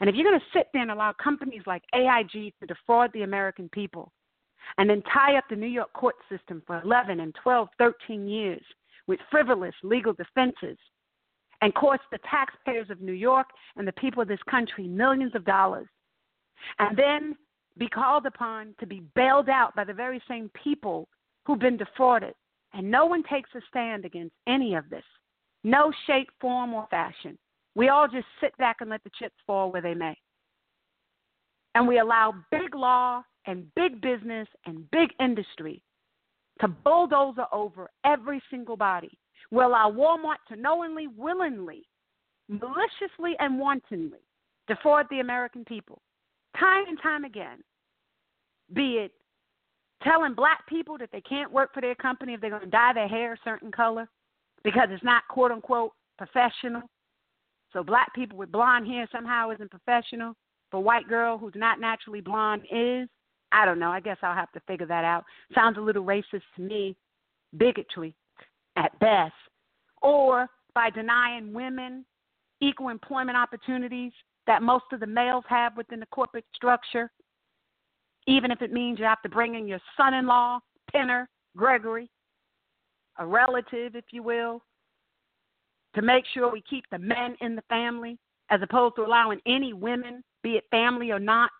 And 0.00 0.08
if 0.08 0.14
you're 0.14 0.24
going 0.24 0.38
to 0.38 0.58
sit 0.58 0.68
there 0.72 0.82
and 0.82 0.90
allow 0.90 1.12
companies 1.12 1.62
like 1.66 1.82
AIG 1.94 2.54
to 2.60 2.66
defraud 2.66 3.10
the 3.12 3.22
American 3.22 3.68
people 3.70 4.12
and 4.78 4.88
then 4.88 5.02
tie 5.12 5.36
up 5.36 5.44
the 5.50 5.56
New 5.56 5.66
York 5.66 5.92
court 5.92 6.14
system 6.30 6.62
for 6.66 6.80
11 6.82 7.20
and 7.20 7.34
12, 7.42 7.68
13 7.78 8.28
years 8.28 8.62
with 9.06 9.18
frivolous 9.30 9.74
legal 9.82 10.12
defenses 10.12 10.78
and 11.62 11.74
cost 11.74 12.02
the 12.10 12.18
taxpayers 12.30 12.88
of 12.90 13.00
New 13.00 13.12
York 13.12 13.48
and 13.76 13.86
the 13.86 13.92
people 13.92 14.22
of 14.22 14.28
this 14.28 14.42
country 14.48 14.86
millions 14.86 15.34
of 15.34 15.44
dollars, 15.44 15.88
and 16.78 16.96
then 16.96 17.36
be 17.76 17.88
called 17.88 18.26
upon 18.26 18.74
to 18.78 18.86
be 18.86 19.02
bailed 19.14 19.48
out 19.48 19.74
by 19.74 19.84
the 19.84 19.92
very 19.92 20.22
same 20.28 20.50
people 20.62 21.08
who've 21.50 21.58
been 21.58 21.76
defrauded. 21.76 22.34
And 22.72 22.88
no 22.88 23.06
one 23.06 23.24
takes 23.24 23.50
a 23.56 23.60
stand 23.68 24.04
against 24.04 24.34
any 24.46 24.76
of 24.76 24.88
this. 24.88 25.02
No 25.64 25.92
shape, 26.06 26.28
form, 26.40 26.72
or 26.72 26.86
fashion. 26.90 27.36
We 27.74 27.88
all 27.88 28.06
just 28.06 28.26
sit 28.40 28.56
back 28.56 28.76
and 28.80 28.88
let 28.88 29.02
the 29.02 29.10
chips 29.18 29.34
fall 29.46 29.72
where 29.72 29.82
they 29.82 29.94
may. 29.94 30.16
And 31.74 31.88
we 31.88 31.98
allow 31.98 32.34
big 32.52 32.74
law 32.76 33.22
and 33.46 33.66
big 33.74 34.00
business 34.00 34.46
and 34.64 34.88
big 34.92 35.10
industry 35.20 35.82
to 36.60 36.68
bulldoze 36.68 37.34
over 37.52 37.90
every 38.04 38.40
single 38.48 38.76
body. 38.76 39.10
We 39.50 39.64
allow 39.64 39.90
Walmart 39.90 40.36
to 40.48 40.56
knowingly, 40.56 41.08
willingly, 41.08 41.82
maliciously, 42.48 43.34
and 43.40 43.58
wantonly 43.58 44.20
defraud 44.68 45.06
the 45.10 45.18
American 45.18 45.64
people 45.64 46.00
time 46.58 46.84
and 46.88 46.98
time 47.02 47.24
again. 47.24 47.58
Be 48.72 48.98
it 48.98 49.12
telling 50.02 50.34
black 50.34 50.66
people 50.68 50.98
that 50.98 51.10
they 51.12 51.20
can't 51.20 51.52
work 51.52 51.72
for 51.74 51.80
their 51.80 51.94
company 51.94 52.34
if 52.34 52.40
they're 52.40 52.50
going 52.50 52.62
to 52.62 52.68
dye 52.68 52.92
their 52.94 53.08
hair 53.08 53.34
a 53.34 53.38
certain 53.44 53.70
color 53.70 54.08
because 54.64 54.88
it's 54.90 55.04
not 55.04 55.22
quote 55.28 55.50
unquote 55.50 55.92
professional. 56.18 56.82
So 57.72 57.82
black 57.82 58.12
people 58.14 58.36
with 58.36 58.52
blonde 58.52 58.86
hair 58.86 59.08
somehow 59.12 59.50
isn't 59.50 59.70
professional, 59.70 60.34
but 60.72 60.80
white 60.80 61.08
girl 61.08 61.38
who's 61.38 61.54
not 61.54 61.80
naturally 61.80 62.20
blonde 62.20 62.62
is. 62.70 63.08
I 63.52 63.64
don't 63.64 63.80
know. 63.80 63.90
I 63.90 64.00
guess 64.00 64.16
I'll 64.22 64.34
have 64.34 64.52
to 64.52 64.60
figure 64.66 64.86
that 64.86 65.04
out. 65.04 65.24
Sounds 65.54 65.76
a 65.76 65.80
little 65.80 66.04
racist 66.04 66.42
to 66.56 66.62
me, 66.62 66.96
bigotry 67.56 68.14
at 68.76 68.96
best. 69.00 69.34
Or 70.02 70.48
by 70.74 70.90
denying 70.90 71.52
women 71.52 72.04
equal 72.60 72.90
employment 72.90 73.36
opportunities 73.36 74.12
that 74.46 74.62
most 74.62 74.84
of 74.92 75.00
the 75.00 75.06
males 75.06 75.44
have 75.48 75.76
within 75.76 76.00
the 76.00 76.06
corporate 76.06 76.44
structure, 76.54 77.10
even 78.30 78.52
if 78.52 78.62
it 78.62 78.72
means 78.72 78.98
you 78.98 79.04
have 79.04 79.22
to 79.22 79.28
bring 79.28 79.56
in 79.56 79.66
your 79.66 79.80
son 79.96 80.14
in 80.14 80.26
law, 80.26 80.60
Penner, 80.94 81.26
Gregory, 81.56 82.08
a 83.18 83.26
relative, 83.26 83.96
if 83.96 84.04
you 84.12 84.22
will, 84.22 84.62
to 85.96 86.02
make 86.02 86.24
sure 86.32 86.50
we 86.50 86.62
keep 86.70 86.84
the 86.90 86.98
men 86.98 87.34
in 87.40 87.56
the 87.56 87.62
family 87.62 88.18
as 88.50 88.60
opposed 88.62 88.94
to 88.96 89.02
allowing 89.02 89.40
any 89.46 89.72
women, 89.72 90.22
be 90.42 90.52
it 90.52 90.64
family 90.70 91.10
or 91.10 91.18
not, 91.18 91.50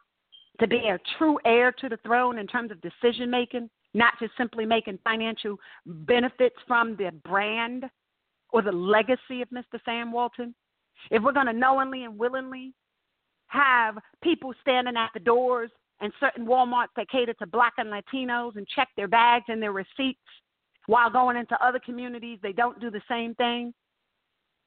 to 0.60 0.68
be 0.68 0.76
a 0.76 0.98
true 1.18 1.38
heir 1.44 1.72
to 1.72 1.88
the 1.88 1.98
throne 1.98 2.38
in 2.38 2.46
terms 2.46 2.70
of 2.70 2.80
decision 2.80 3.28
making, 3.30 3.68
not 3.94 4.14
just 4.20 4.32
simply 4.38 4.64
making 4.64 4.98
financial 5.02 5.56
benefits 5.84 6.56
from 6.68 6.96
the 6.96 7.10
brand 7.24 7.84
or 8.52 8.62
the 8.62 8.70
legacy 8.70 9.42
of 9.42 9.48
Mr. 9.50 9.80
Sam 9.84 10.12
Walton. 10.12 10.54
If 11.10 11.22
we're 11.22 11.32
going 11.32 11.46
to 11.46 11.52
knowingly 11.52 12.04
and 12.04 12.16
willingly 12.16 12.74
have 13.48 13.98
people 14.22 14.52
standing 14.62 14.96
at 14.96 15.10
the 15.14 15.20
doors 15.20 15.70
and 16.00 16.12
certain 16.18 16.46
Walmarts 16.46 16.88
that 16.96 17.10
cater 17.10 17.34
to 17.34 17.46
black 17.46 17.74
and 17.78 17.90
Latinos 17.90 18.56
and 18.56 18.66
check 18.68 18.88
their 18.96 19.08
bags 19.08 19.44
and 19.48 19.62
their 19.62 19.72
receipts 19.72 20.18
while 20.86 21.10
going 21.10 21.36
into 21.36 21.56
other 21.64 21.78
communities, 21.78 22.38
they 22.42 22.52
don't 22.52 22.80
do 22.80 22.90
the 22.90 23.02
same 23.08 23.34
thing. 23.34 23.72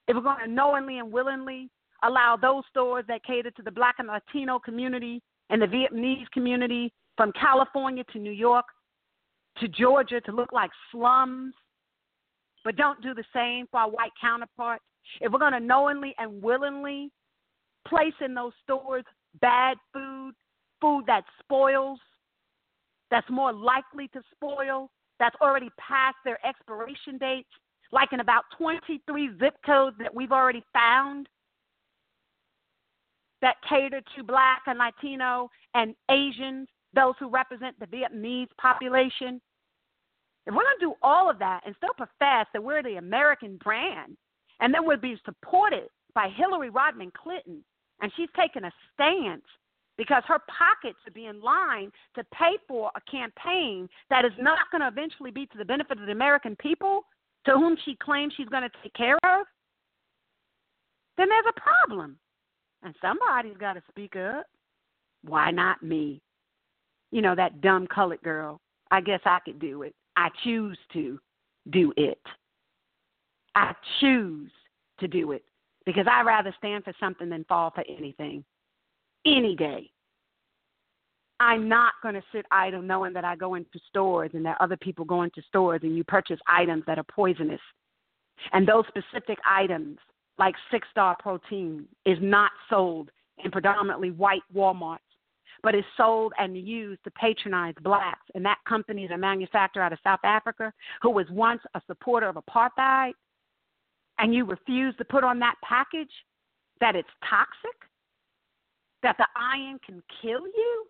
If 0.07 0.15
we're 0.15 0.21
going 0.21 0.45
to 0.45 0.51
knowingly 0.51 0.99
and 0.99 1.11
willingly 1.11 1.69
allow 2.03 2.37
those 2.37 2.63
stores 2.69 3.05
that 3.07 3.23
cater 3.23 3.51
to 3.51 3.61
the 3.61 3.71
black 3.71 3.95
and 3.99 4.07
Latino 4.07 4.59
community 4.59 5.21
and 5.49 5.61
the 5.61 5.65
Vietnamese 5.65 6.29
community 6.31 6.91
from 7.17 7.31
California 7.33 8.03
to 8.11 8.19
New 8.19 8.31
York 8.31 8.65
to 9.59 9.67
Georgia 9.67 10.19
to 10.21 10.31
look 10.31 10.51
like 10.51 10.71
slums, 10.91 11.53
but 12.63 12.75
don't 12.75 13.01
do 13.01 13.13
the 13.13 13.23
same 13.33 13.67
for 13.69 13.81
our 13.81 13.89
white 13.89 14.11
counterparts, 14.19 14.83
if 15.21 15.31
we're 15.31 15.39
going 15.39 15.53
to 15.53 15.59
knowingly 15.59 16.15
and 16.17 16.41
willingly 16.41 17.11
place 17.87 18.13
in 18.23 18.33
those 18.33 18.53
stores 18.63 19.03
bad 19.41 19.77
food, 19.93 20.33
food 20.83 21.05
that 21.07 21.23
spoils, 21.39 21.97
that's 23.09 23.29
more 23.29 23.53
likely 23.53 24.09
to 24.09 24.21
spoil, 24.35 24.89
that's 25.17 25.35
already 25.41 25.69
past 25.79 26.17
their 26.25 26.45
expiration 26.45 27.17
dates, 27.17 27.47
like 27.93 28.11
in 28.11 28.19
about 28.19 28.43
23 28.57 29.29
zip 29.39 29.55
codes 29.65 29.95
that 29.99 30.13
we've 30.13 30.33
already 30.33 30.61
found 30.73 31.29
that 33.41 33.55
cater 33.69 34.01
to 34.15 34.23
black 34.23 34.63
and 34.67 34.77
Latino 34.77 35.49
and 35.73 35.95
Asians, 36.11 36.67
those 36.93 37.13
who 37.17 37.29
represent 37.29 37.79
the 37.79 37.85
Vietnamese 37.85 38.49
population. 38.59 39.39
If 40.45 40.53
we're 40.53 40.63
going 40.63 40.79
to 40.79 40.85
do 40.85 40.93
all 41.01 41.29
of 41.29 41.39
that 41.39 41.61
and 41.65 41.73
still 41.77 41.93
profess 41.95 42.47
that 42.51 42.61
we're 42.61 42.83
the 42.83 42.97
American 42.97 43.57
brand, 43.63 44.17
and 44.59 44.73
then 44.73 44.85
we'll 44.85 44.97
be 44.97 45.17
supported 45.23 45.87
by 46.13 46.29
Hillary 46.35 46.69
Rodham 46.69 47.13
Clinton, 47.13 47.63
and 48.01 48.11
she's 48.17 48.29
taken 48.35 48.65
a 48.65 48.71
stance 48.93 49.45
because 49.97 50.23
her 50.27 50.39
pockets 50.47 50.99
are 51.07 51.11
being 51.11 51.41
lined 51.41 51.91
to 52.15 52.23
pay 52.33 52.57
for 52.67 52.91
a 52.95 53.11
campaign 53.11 53.87
that 54.09 54.25
is 54.25 54.31
not 54.39 54.71
going 54.71 54.81
to 54.81 54.87
eventually 54.87 55.31
be 55.31 55.45
to 55.47 55.57
the 55.57 55.65
benefit 55.65 55.99
of 55.99 56.05
the 56.05 56.11
American 56.11 56.55
people, 56.55 57.01
to 57.45 57.51
whom 57.53 57.77
she 57.83 57.95
claims 57.95 58.33
she's 58.35 58.49
going 58.49 58.63
to 58.63 58.71
take 58.81 58.93
care 58.93 59.17
of, 59.23 59.45
then 61.17 61.29
there's 61.29 61.45
a 61.49 61.59
problem. 61.59 62.17
And 62.81 62.95
somebody's 63.01 63.57
got 63.57 63.73
to 63.73 63.83
speak 63.89 64.15
up. 64.15 64.45
Why 65.23 65.51
not 65.51 65.83
me? 65.83 66.21
You 67.11 67.21
know, 67.21 67.35
that 67.35 67.61
dumb 67.61 67.87
colored 67.87 68.21
girl. 68.23 68.59
I 68.91 69.01
guess 69.01 69.21
I 69.25 69.39
could 69.45 69.59
do 69.59 69.83
it. 69.83 69.95
I 70.15 70.29
choose 70.43 70.77
to 70.93 71.19
do 71.69 71.93
it. 71.97 72.21
I 73.55 73.73
choose 73.99 74.51
to 74.99 75.07
do 75.07 75.31
it 75.31 75.43
because 75.85 76.05
I'd 76.09 76.25
rather 76.25 76.53
stand 76.57 76.83
for 76.83 76.93
something 76.99 77.29
than 77.29 77.45
fall 77.45 77.71
for 77.71 77.83
anything. 77.87 78.43
Any 79.25 79.55
day. 79.55 79.89
I'm 81.39 81.67
not 81.67 81.93
going 82.01 82.15
to 82.15 82.23
sit 82.31 82.45
idle 82.51 82.81
knowing 82.81 83.13
that 83.13 83.25
I 83.25 83.35
go 83.35 83.55
into 83.55 83.79
stores 83.89 84.31
and 84.33 84.45
that 84.45 84.57
other 84.61 84.77
people 84.77 85.03
go 85.03 85.23
into 85.23 85.41
stores 85.47 85.81
and 85.83 85.95
you 85.97 86.03
purchase 86.03 86.39
items 86.47 86.83
that 86.87 86.97
are 86.97 87.03
poisonous. 87.03 87.59
And 88.51 88.67
those 88.67 88.85
specific 88.87 89.39
items, 89.49 89.97
like 90.37 90.55
six 90.71 90.87
star 90.91 91.15
protein, 91.19 91.85
is 92.05 92.17
not 92.21 92.51
sold 92.69 93.09
in 93.43 93.51
predominantly 93.51 94.11
white 94.11 94.43
Walmarts, 94.55 94.99
but 95.63 95.75
is 95.75 95.83
sold 95.97 96.33
and 96.37 96.57
used 96.57 97.03
to 97.03 97.11
patronize 97.11 97.73
blacks. 97.81 98.25
And 98.35 98.45
that 98.45 98.59
company 98.67 99.05
is 99.05 99.11
a 99.11 99.17
manufacturer 99.17 99.83
out 99.83 99.93
of 99.93 99.99
South 100.03 100.19
Africa 100.23 100.71
who 101.01 101.09
was 101.09 101.25
once 101.29 101.61
a 101.73 101.81
supporter 101.87 102.27
of 102.27 102.35
apartheid. 102.35 103.13
And 104.19 104.33
you 104.33 104.45
refuse 104.45 104.95
to 104.97 105.05
put 105.05 105.23
on 105.23 105.39
that 105.39 105.55
package 105.63 106.11
that 106.79 106.95
it's 106.95 107.09
toxic, 107.27 107.77
that 109.03 109.17
the 109.17 109.27
iron 109.35 109.79
can 109.85 110.01
kill 110.21 110.45
you. 110.47 110.85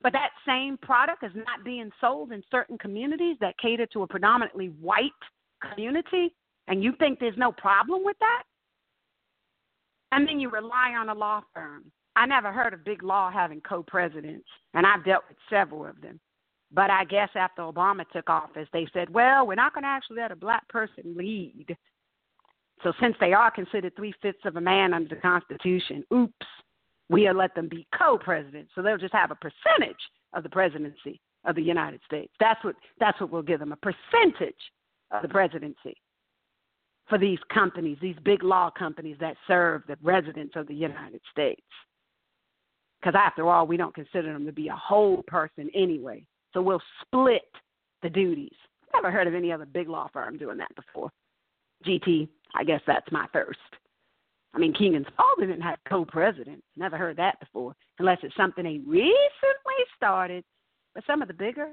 But 0.00 0.12
that 0.12 0.30
same 0.46 0.78
product 0.78 1.24
is 1.24 1.32
not 1.34 1.64
being 1.64 1.90
sold 2.00 2.32
in 2.32 2.42
certain 2.50 2.78
communities 2.78 3.36
that 3.40 3.58
cater 3.58 3.86
to 3.86 4.02
a 4.02 4.06
predominantly 4.06 4.68
white 4.80 5.10
community, 5.60 6.34
and 6.68 6.82
you 6.82 6.92
think 6.98 7.18
there's 7.18 7.36
no 7.36 7.50
problem 7.50 8.04
with 8.04 8.16
that? 8.20 8.44
And 10.12 10.26
then 10.26 10.40
you 10.40 10.50
rely 10.50 10.94
on 10.98 11.08
a 11.08 11.14
law 11.14 11.42
firm. 11.52 11.90
I 12.16 12.26
never 12.26 12.52
heard 12.52 12.74
of 12.74 12.84
big 12.84 13.02
law 13.02 13.30
having 13.30 13.60
co 13.60 13.82
presidents, 13.82 14.46
and 14.74 14.86
I've 14.86 15.04
dealt 15.04 15.24
with 15.28 15.36
several 15.50 15.86
of 15.86 16.00
them. 16.00 16.20
But 16.72 16.90
I 16.90 17.04
guess 17.04 17.30
after 17.34 17.62
Obama 17.62 18.04
took 18.12 18.28
office, 18.28 18.68
they 18.72 18.86
said, 18.92 19.08
well, 19.08 19.46
we're 19.46 19.54
not 19.54 19.72
going 19.72 19.84
to 19.84 19.88
actually 19.88 20.18
let 20.18 20.32
a 20.32 20.36
black 20.36 20.68
person 20.68 21.14
lead. 21.16 21.76
So 22.82 22.92
since 23.00 23.16
they 23.20 23.32
are 23.32 23.50
considered 23.50 23.94
three 23.96 24.14
fifths 24.22 24.44
of 24.44 24.56
a 24.56 24.60
man 24.60 24.94
under 24.94 25.14
the 25.14 25.20
Constitution, 25.20 26.04
oops, 26.12 26.46
we'll 27.08 27.34
let 27.34 27.54
them 27.54 27.68
be 27.68 27.86
co 27.96 28.18
presidents. 28.18 28.70
So 28.74 28.82
they'll 28.82 28.98
just 28.98 29.14
have 29.14 29.30
a 29.30 29.36
percentage 29.36 30.00
of 30.32 30.42
the 30.42 30.48
presidency 30.48 31.20
of 31.44 31.56
the 31.56 31.62
United 31.62 32.00
States. 32.06 32.32
That's 32.38 32.62
what 32.64 32.76
that's 33.00 33.20
what 33.20 33.30
we'll 33.30 33.42
give 33.42 33.60
them, 33.60 33.72
a 33.72 33.76
percentage 33.76 34.54
of 35.10 35.22
the 35.22 35.28
presidency 35.28 35.96
for 37.08 37.18
these 37.18 37.38
companies, 37.52 37.96
these 38.00 38.16
big 38.24 38.42
law 38.42 38.70
companies 38.70 39.16
that 39.20 39.36
serve 39.46 39.82
the 39.88 39.96
residents 40.02 40.54
of 40.56 40.66
the 40.66 40.74
United 40.74 41.20
States. 41.30 41.62
Because 43.00 43.18
after 43.18 43.48
all, 43.48 43.66
we 43.66 43.76
don't 43.76 43.94
consider 43.94 44.32
them 44.32 44.44
to 44.44 44.52
be 44.52 44.68
a 44.68 44.76
whole 44.76 45.22
person 45.26 45.70
anyway. 45.74 46.24
So 46.52 46.60
we'll 46.60 46.82
split 47.02 47.42
the 48.02 48.10
duties. 48.10 48.52
Never 48.92 49.10
heard 49.10 49.26
of 49.26 49.34
any 49.34 49.52
other 49.52 49.66
big 49.66 49.88
law 49.88 50.08
firm 50.12 50.36
doing 50.36 50.58
that 50.58 50.74
before. 50.74 51.10
GT, 51.86 52.28
I 52.54 52.64
guess 52.64 52.80
that's 52.86 53.10
my 53.12 53.26
first. 53.32 53.58
I 54.54 54.58
mean, 54.58 54.72
King 54.72 54.96
and 54.96 55.06
Spalding 55.12 55.48
didn't 55.48 55.62
have 55.62 55.78
co-presidents. 55.88 56.62
Never 56.76 56.96
heard 56.96 57.16
that 57.18 57.38
before, 57.38 57.74
unless 57.98 58.18
it's 58.22 58.34
something 58.36 58.64
they 58.64 58.80
recently 58.86 59.12
started. 59.96 60.42
But 60.94 61.04
some 61.06 61.22
of 61.22 61.28
the 61.28 61.34
bigger, 61.34 61.68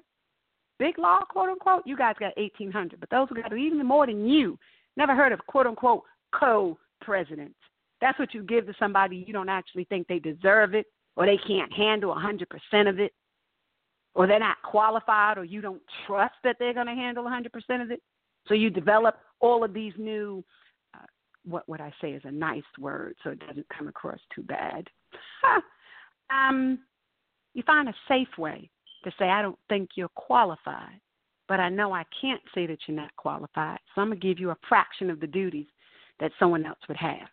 big 0.78 0.98
law, 0.98 1.22
quote 1.30 1.50
unquote, 1.50 1.84
you 1.86 1.98
guys 1.98 2.16
got 2.20 2.38
1,800. 2.38 3.00
But 3.00 3.10
those 3.10 3.28
who 3.30 3.42
got 3.42 3.58
even 3.58 3.86
more 3.86 4.06
than 4.06 4.28
you, 4.28 4.60
never 4.98 5.16
heard 5.16 5.32
of 5.32 5.40
quote 5.48 5.68
unquote 5.68 6.04
co-presidents. 6.34 7.56
That's 8.02 8.20
what 8.20 8.34
you 8.34 8.44
give 8.44 8.68
to 8.68 8.74
somebody 8.78 9.24
you 9.26 9.34
don't 9.34 9.50
actually 9.50 9.86
think 9.86 10.08
they 10.08 10.20
deserve 10.20 10.76
it, 10.76 10.86
or 11.16 11.26
they 11.26 11.40
can't 11.48 11.72
handle 11.72 12.14
100% 12.14 12.90
of 12.90 13.00
it, 13.00 13.14
or 14.14 14.28
they're 14.28 14.38
not 14.38 14.62
qualified, 14.64 15.38
or 15.38 15.46
you 15.46 15.62
don't 15.62 15.82
trust 16.06 16.36
that 16.44 16.58
they're 16.60 16.74
going 16.74 16.88
to 16.88 16.94
handle 16.94 17.24
100% 17.24 17.82
of 17.82 17.92
it. 17.92 18.02
So 18.48 18.54
you 18.54 18.70
develop 18.70 19.18
all 19.40 19.64
of 19.64 19.74
these 19.74 19.94
new 19.98 20.44
uh, 20.94 21.06
what 21.44 21.68
would 21.70 21.82
I 21.82 21.94
say 22.02 22.12
is 22.12 22.22
a 22.26 22.32
nice 22.32 22.64
word 22.80 23.16
so 23.24 23.32
it 23.32 23.40
doesn't 23.48 23.68
come 23.76 23.88
across 23.88 24.20
too 24.34 24.44
bad. 24.44 24.88
um, 26.30 26.80
you 27.54 27.64
find 27.64 27.88
a 27.90 27.94
safe 28.08 28.38
way 28.38 28.70
to 29.04 29.12
say, 29.18 29.30
I 29.30 29.42
don't 29.42 29.58
think 29.70 29.92
you're 29.96 30.10
qualified, 30.10 31.00
but 31.48 31.60
I 31.60 31.70
know 31.70 31.94
I 31.94 32.04
can't 32.20 32.42
say 32.54 32.66
that 32.68 32.80
you're 32.88 32.98
not 32.98 33.16
qualified. 33.16 33.80
So 33.94 34.02
I'm 34.02 34.10
going 34.10 34.20
to 34.20 34.28
give 34.28 34.40
you 34.40 34.50
a 34.52 34.58
fraction 34.68 35.10
of 35.10 35.20
the 35.20 35.28
duties 35.28 35.68
that 36.20 36.32
someone 36.40 36.66
else 36.66 36.80
would 36.88 36.98
have. 36.98 37.30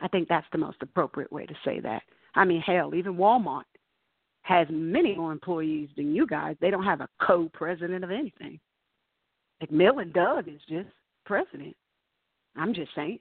I 0.00 0.08
think 0.08 0.28
that's 0.28 0.46
the 0.52 0.58
most 0.58 0.78
appropriate 0.80 1.32
way 1.32 1.46
to 1.46 1.54
say 1.64 1.80
that. 1.80 2.02
I 2.34 2.44
mean, 2.44 2.60
hell, 2.60 2.94
even 2.94 3.16
Walmart 3.16 3.64
has 4.42 4.66
many 4.70 5.14
more 5.14 5.32
employees 5.32 5.90
than 5.96 6.14
you 6.14 6.26
guys. 6.26 6.56
They 6.60 6.70
don't 6.70 6.84
have 6.84 7.00
a 7.00 7.08
co 7.20 7.50
president 7.52 8.04
of 8.04 8.10
anything. 8.10 8.58
McMillon 9.62 10.12
Doug 10.12 10.48
is 10.48 10.60
just 10.68 10.88
president. 11.24 11.76
I'm 12.56 12.74
just 12.74 12.94
saying. 12.94 13.18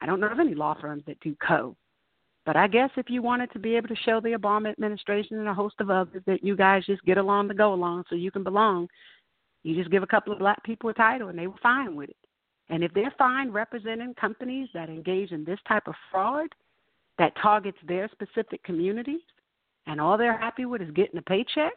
I 0.00 0.06
don't 0.06 0.20
know 0.20 0.28
of 0.28 0.38
any 0.38 0.54
law 0.54 0.76
firms 0.80 1.02
that 1.06 1.20
do 1.20 1.36
co. 1.46 1.76
But 2.46 2.56
I 2.56 2.66
guess 2.66 2.90
if 2.96 3.10
you 3.10 3.20
wanted 3.20 3.52
to 3.52 3.58
be 3.58 3.76
able 3.76 3.88
to 3.88 3.96
show 4.06 4.20
the 4.20 4.30
Obama 4.30 4.70
administration 4.70 5.38
and 5.38 5.48
a 5.48 5.54
host 5.54 5.74
of 5.80 5.90
others 5.90 6.22
that 6.26 6.42
you 6.42 6.56
guys 6.56 6.86
just 6.86 7.04
get 7.04 7.18
along 7.18 7.48
to 7.48 7.54
go 7.54 7.74
along 7.74 8.04
so 8.08 8.14
you 8.14 8.30
can 8.30 8.42
belong, 8.42 8.88
you 9.64 9.74
just 9.74 9.90
give 9.90 10.02
a 10.02 10.06
couple 10.06 10.32
of 10.32 10.38
black 10.38 10.62
people 10.64 10.88
a 10.88 10.94
title 10.94 11.28
and 11.28 11.38
they 11.38 11.46
were 11.46 11.58
fine 11.62 11.94
with 11.94 12.08
it. 12.08 12.16
And 12.70 12.82
if 12.84 12.92
they're 12.94 13.14
fine 13.18 13.50
representing 13.50 14.14
companies 14.14 14.68
that 14.72 14.88
engage 14.88 15.32
in 15.32 15.44
this 15.44 15.58
type 15.66 15.88
of 15.88 15.94
fraud 16.10 16.48
that 17.18 17.34
targets 17.42 17.78
their 17.86 18.08
specific 18.12 18.62
communities 18.62 19.20
and 19.86 20.00
all 20.00 20.16
they're 20.16 20.38
happy 20.38 20.64
with 20.64 20.80
is 20.80 20.90
getting 20.92 21.18
a 21.18 21.22
paycheck, 21.22 21.74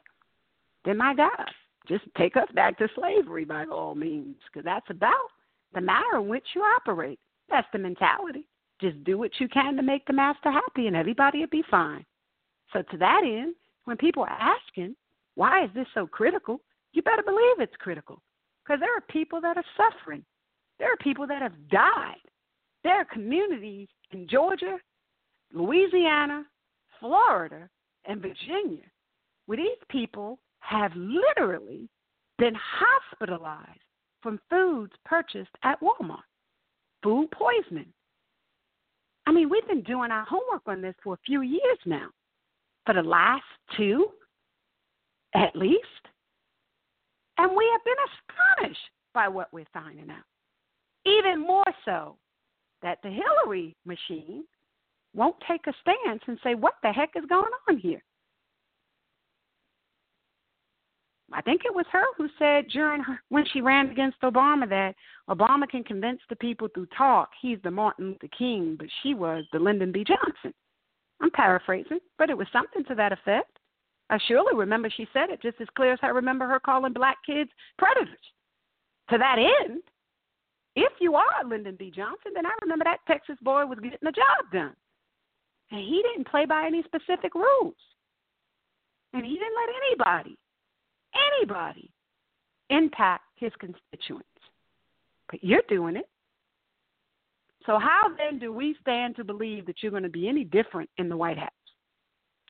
then 0.86 0.98
my 0.98 1.14
God, 1.14 1.50
just 1.92 2.06
take 2.18 2.38
us 2.38 2.48
back 2.54 2.78
to 2.78 2.88
slavery 2.96 3.46
by 3.46 3.66
all 3.66 3.96
means, 3.96 4.36
because 4.46 4.66
that's 4.66 4.90
about 4.90 5.28
the 5.74 5.82
manner 5.82 6.20
in 6.20 6.28
which 6.28 6.46
you 6.56 6.62
operate. 6.62 7.20
That's 7.50 7.68
the 7.74 7.80
mentality. 7.80 8.48
Just 8.80 9.04
do 9.04 9.18
what 9.18 9.32
you 9.40 9.48
can 9.50 9.76
to 9.76 9.84
make 9.84 10.06
the 10.06 10.14
master 10.14 10.52
happy, 10.52 10.88
and 10.88 10.96
everybody 10.96 11.40
will 11.40 11.48
be 11.48 11.64
fine. 11.70 12.06
So, 12.74 12.82
to 12.82 12.98
that 12.98 13.22
end, 13.24 13.56
when 13.86 13.98
people 13.98 14.24
are 14.24 14.30
asking, 14.30 14.96
why 15.36 15.66
is 15.66 15.70
this 15.74 15.88
so 15.94 16.08
critical? 16.08 16.62
You 16.94 17.02
better 17.02 17.24
believe 17.24 17.60
it's 17.60 17.76
critical 17.80 18.22
because 18.64 18.80
there 18.80 18.96
are 18.96 19.02
people 19.10 19.42
that 19.42 19.58
are 19.58 19.66
suffering. 19.76 20.24
There 20.80 20.92
are 20.92 20.98
people 20.98 21.28
that 21.28 21.42
have 21.42 21.70
died. 21.70 22.16
There 22.84 22.96
are 22.96 23.06
communities 23.06 23.88
in 24.12 24.28
Georgia, 24.28 24.78
Louisiana, 25.54 26.46
Florida, 27.00 27.70
and 28.06 28.22
Virginia 28.22 28.84
where 29.46 29.58
these 29.58 29.84
people 29.90 30.40
have 30.72 30.92
literally 30.96 31.90
been 32.38 32.56
hospitalized 32.56 33.80
from 34.24 34.40
foods 34.50 34.94
purchased 35.06 35.52
at 35.64 35.80
Walmart 35.82 36.24
food 37.04 37.28
poisoning. 37.32 37.92
I 39.26 39.32
mean, 39.32 39.50
we've 39.50 39.68
been 39.68 39.84
doing 39.84 40.12
our 40.12 40.26
homework 40.26 40.62
on 40.68 40.82
this 40.82 40.96
for 41.04 41.16
a 41.16 41.26
few 41.26 41.42
years 41.42 41.78
now, 41.86 42.10
for 42.86 42.94
the 42.94 43.02
last 43.02 43.44
two 43.78 44.08
at 45.34 45.56
least. 45.56 45.82
And 47.38 47.56
we 47.56 47.68
have 47.72 47.84
been 47.86 48.66
astonished 48.68 48.90
by 49.14 49.28
what 49.28 49.52
we're 49.52 49.66
finding 49.74 50.10
out. 50.10 50.26
Even 51.06 51.40
more 51.40 51.66
so 51.86 52.18
that 52.82 53.00
the 53.04 53.10
Hillary 53.10 53.76
machine 53.86 54.44
won't 55.16 55.36
take 55.48 55.66
a 55.68 55.74
stance 55.82 56.22
and 56.28 56.38
say, 56.44 56.56
what 56.56 56.76
the 56.84 56.92
heck 56.92 57.12
is 57.16 57.26
going 57.28 57.52
on 57.70 57.78
here? 57.78 58.04
I 61.34 61.42
think 61.42 61.62
it 61.64 61.74
was 61.74 61.86
her 61.92 62.04
who 62.18 62.28
said 62.38 62.68
during 62.70 63.02
her, 63.04 63.22
when 63.30 63.46
she 63.52 63.62
ran 63.62 63.90
against 63.90 64.22
Obama 64.22 64.68
that 64.70 64.96
Obama 65.30 65.68
can 65.68 65.84
convince 65.84 66.20
the 66.30 66.36
people 66.36 66.68
through 66.74 66.88
talk 66.98 67.30
he's 67.42 67.60
the 67.64 67.72
Martin 67.72 68.10
Luther 68.10 68.28
King, 68.38 68.76
but 68.78 68.88
she 69.02 69.14
was 69.14 69.46
the 69.52 69.60
Lyndon 69.60 69.92
B. 69.92 70.04
Johnson. 70.04 70.54
I'm 71.22 71.32
paraphrasing, 71.32 72.00
but 72.18 72.30
it 72.30 72.38
was 72.38 72.48
something 72.52 72.84
to 72.86 72.96
that 72.96 73.12
effect. 73.12 73.60
I 74.10 74.18
surely 74.28 74.56
remember 74.56 74.90
she 74.90 75.08
said 75.14 75.30
it 75.30 75.42
just 75.42 75.62
as 75.62 75.68
clear 75.76 75.94
as 75.94 76.00
I 76.02 76.08
remember 76.08 76.48
her 76.48 76.60
calling 76.60 76.94
black 76.94 77.18
kids 77.26 77.50
predators. 77.78 78.10
To 79.10 79.18
that 79.18 79.38
end, 79.38 79.82
if 80.76 80.92
you 81.00 81.16
are 81.16 81.46
Lyndon 81.48 81.76
B. 81.78 81.92
Johnson, 81.96 82.32
then 82.34 82.46
I 82.46 82.52
remember 82.62 82.86
that 82.86 83.00
Texas 83.08 83.38
boy 83.42 83.66
was 83.66 83.80
getting 83.80 84.00
the 84.02 84.12
job 84.12 84.52
done. 84.52 84.76
And 85.72 85.80
he 85.80 86.04
didn't 86.04 86.28
play 86.28 86.46
by 86.46 86.66
any 86.66 86.84
specific 86.84 87.36
rules. 87.36 87.76
And 89.14 89.26
he 89.26 89.34
didn't 89.34 89.56
let 89.56 89.76
anybody 89.88 90.38
anybody 91.16 91.92
impact 92.70 93.24
his 93.36 93.52
constituents. 93.60 94.28
But 95.30 95.44
you're 95.44 95.62
doing 95.70 95.96
it. 95.96 96.08
So, 97.66 97.78
how 97.78 98.12
then 98.18 98.40
do 98.40 98.52
we 98.52 98.76
stand 98.82 99.16
to 99.18 99.24
believe 99.24 99.66
that 99.68 99.76
you're 99.82 99.92
going 99.92 100.04
to 100.04 100.10
be 100.10 100.28
any 100.28 100.44
different 100.44 100.90
in 100.98 101.10
the 101.10 101.18
White 101.18 101.38
House? 101.38 101.50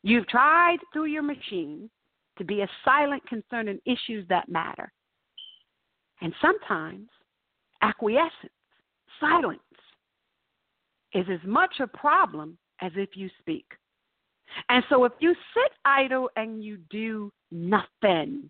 You've 0.03 0.27
tried 0.27 0.77
through 0.93 1.05
your 1.05 1.21
machine 1.21 1.89
to 2.37 2.45
be 2.45 2.61
a 2.61 2.69
silent 2.85 3.21
concerning 3.27 3.79
issues 3.85 4.25
that 4.29 4.49
matter. 4.49 4.91
And 6.21 6.33
sometimes 6.41 7.09
acquiescence, 7.81 8.53
silence, 9.19 9.59
is 11.13 11.25
as 11.29 11.45
much 11.45 11.75
a 11.79 11.87
problem 11.87 12.57
as 12.81 12.91
if 12.95 13.09
you 13.15 13.29
speak. 13.39 13.65
And 14.69 14.83
so 14.89 15.05
if 15.05 15.13
you 15.19 15.33
sit 15.53 15.71
idle 15.85 16.29
and 16.35 16.63
you 16.63 16.77
do 16.89 17.31
nothing, 17.51 18.49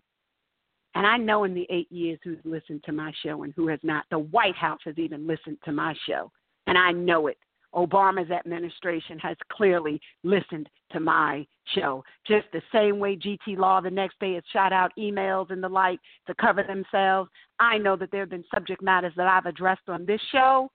And 0.94 1.06
I 1.06 1.16
know 1.16 1.44
in 1.44 1.54
the 1.54 1.66
eight 1.70 1.90
years 1.90 2.18
who's 2.22 2.38
listened 2.44 2.82
to 2.84 2.92
my 2.92 3.12
show 3.24 3.44
and 3.44 3.52
who 3.56 3.68
has 3.68 3.80
not. 3.82 4.04
The 4.10 4.18
White 4.18 4.56
House 4.56 4.80
has 4.84 4.98
even 4.98 5.26
listened 5.26 5.58
to 5.64 5.72
my 5.72 5.94
show. 6.06 6.30
And 6.66 6.76
I 6.76 6.92
know 6.92 7.28
it. 7.28 7.38
Obama's 7.74 8.30
administration 8.30 9.18
has 9.18 9.36
clearly 9.50 9.98
listened 10.22 10.68
to 10.92 11.00
my 11.00 11.46
show. 11.74 12.04
Just 12.26 12.46
the 12.52 12.60
same 12.70 12.98
way 12.98 13.16
GT 13.16 13.56
Law 13.56 13.80
the 13.80 13.90
next 13.90 14.20
day 14.20 14.34
has 14.34 14.42
shot 14.52 14.74
out 14.74 14.92
emails 14.98 15.50
and 15.50 15.62
the 15.62 15.68
like 15.68 15.98
to 16.26 16.34
cover 16.34 16.62
themselves. 16.62 17.30
I 17.58 17.78
know 17.78 17.96
that 17.96 18.10
there 18.10 18.20
have 18.20 18.30
been 18.30 18.44
subject 18.54 18.82
matters 18.82 19.14
that 19.16 19.26
I've 19.26 19.46
addressed 19.46 19.88
on 19.88 20.04
this 20.04 20.20
show 20.30 20.70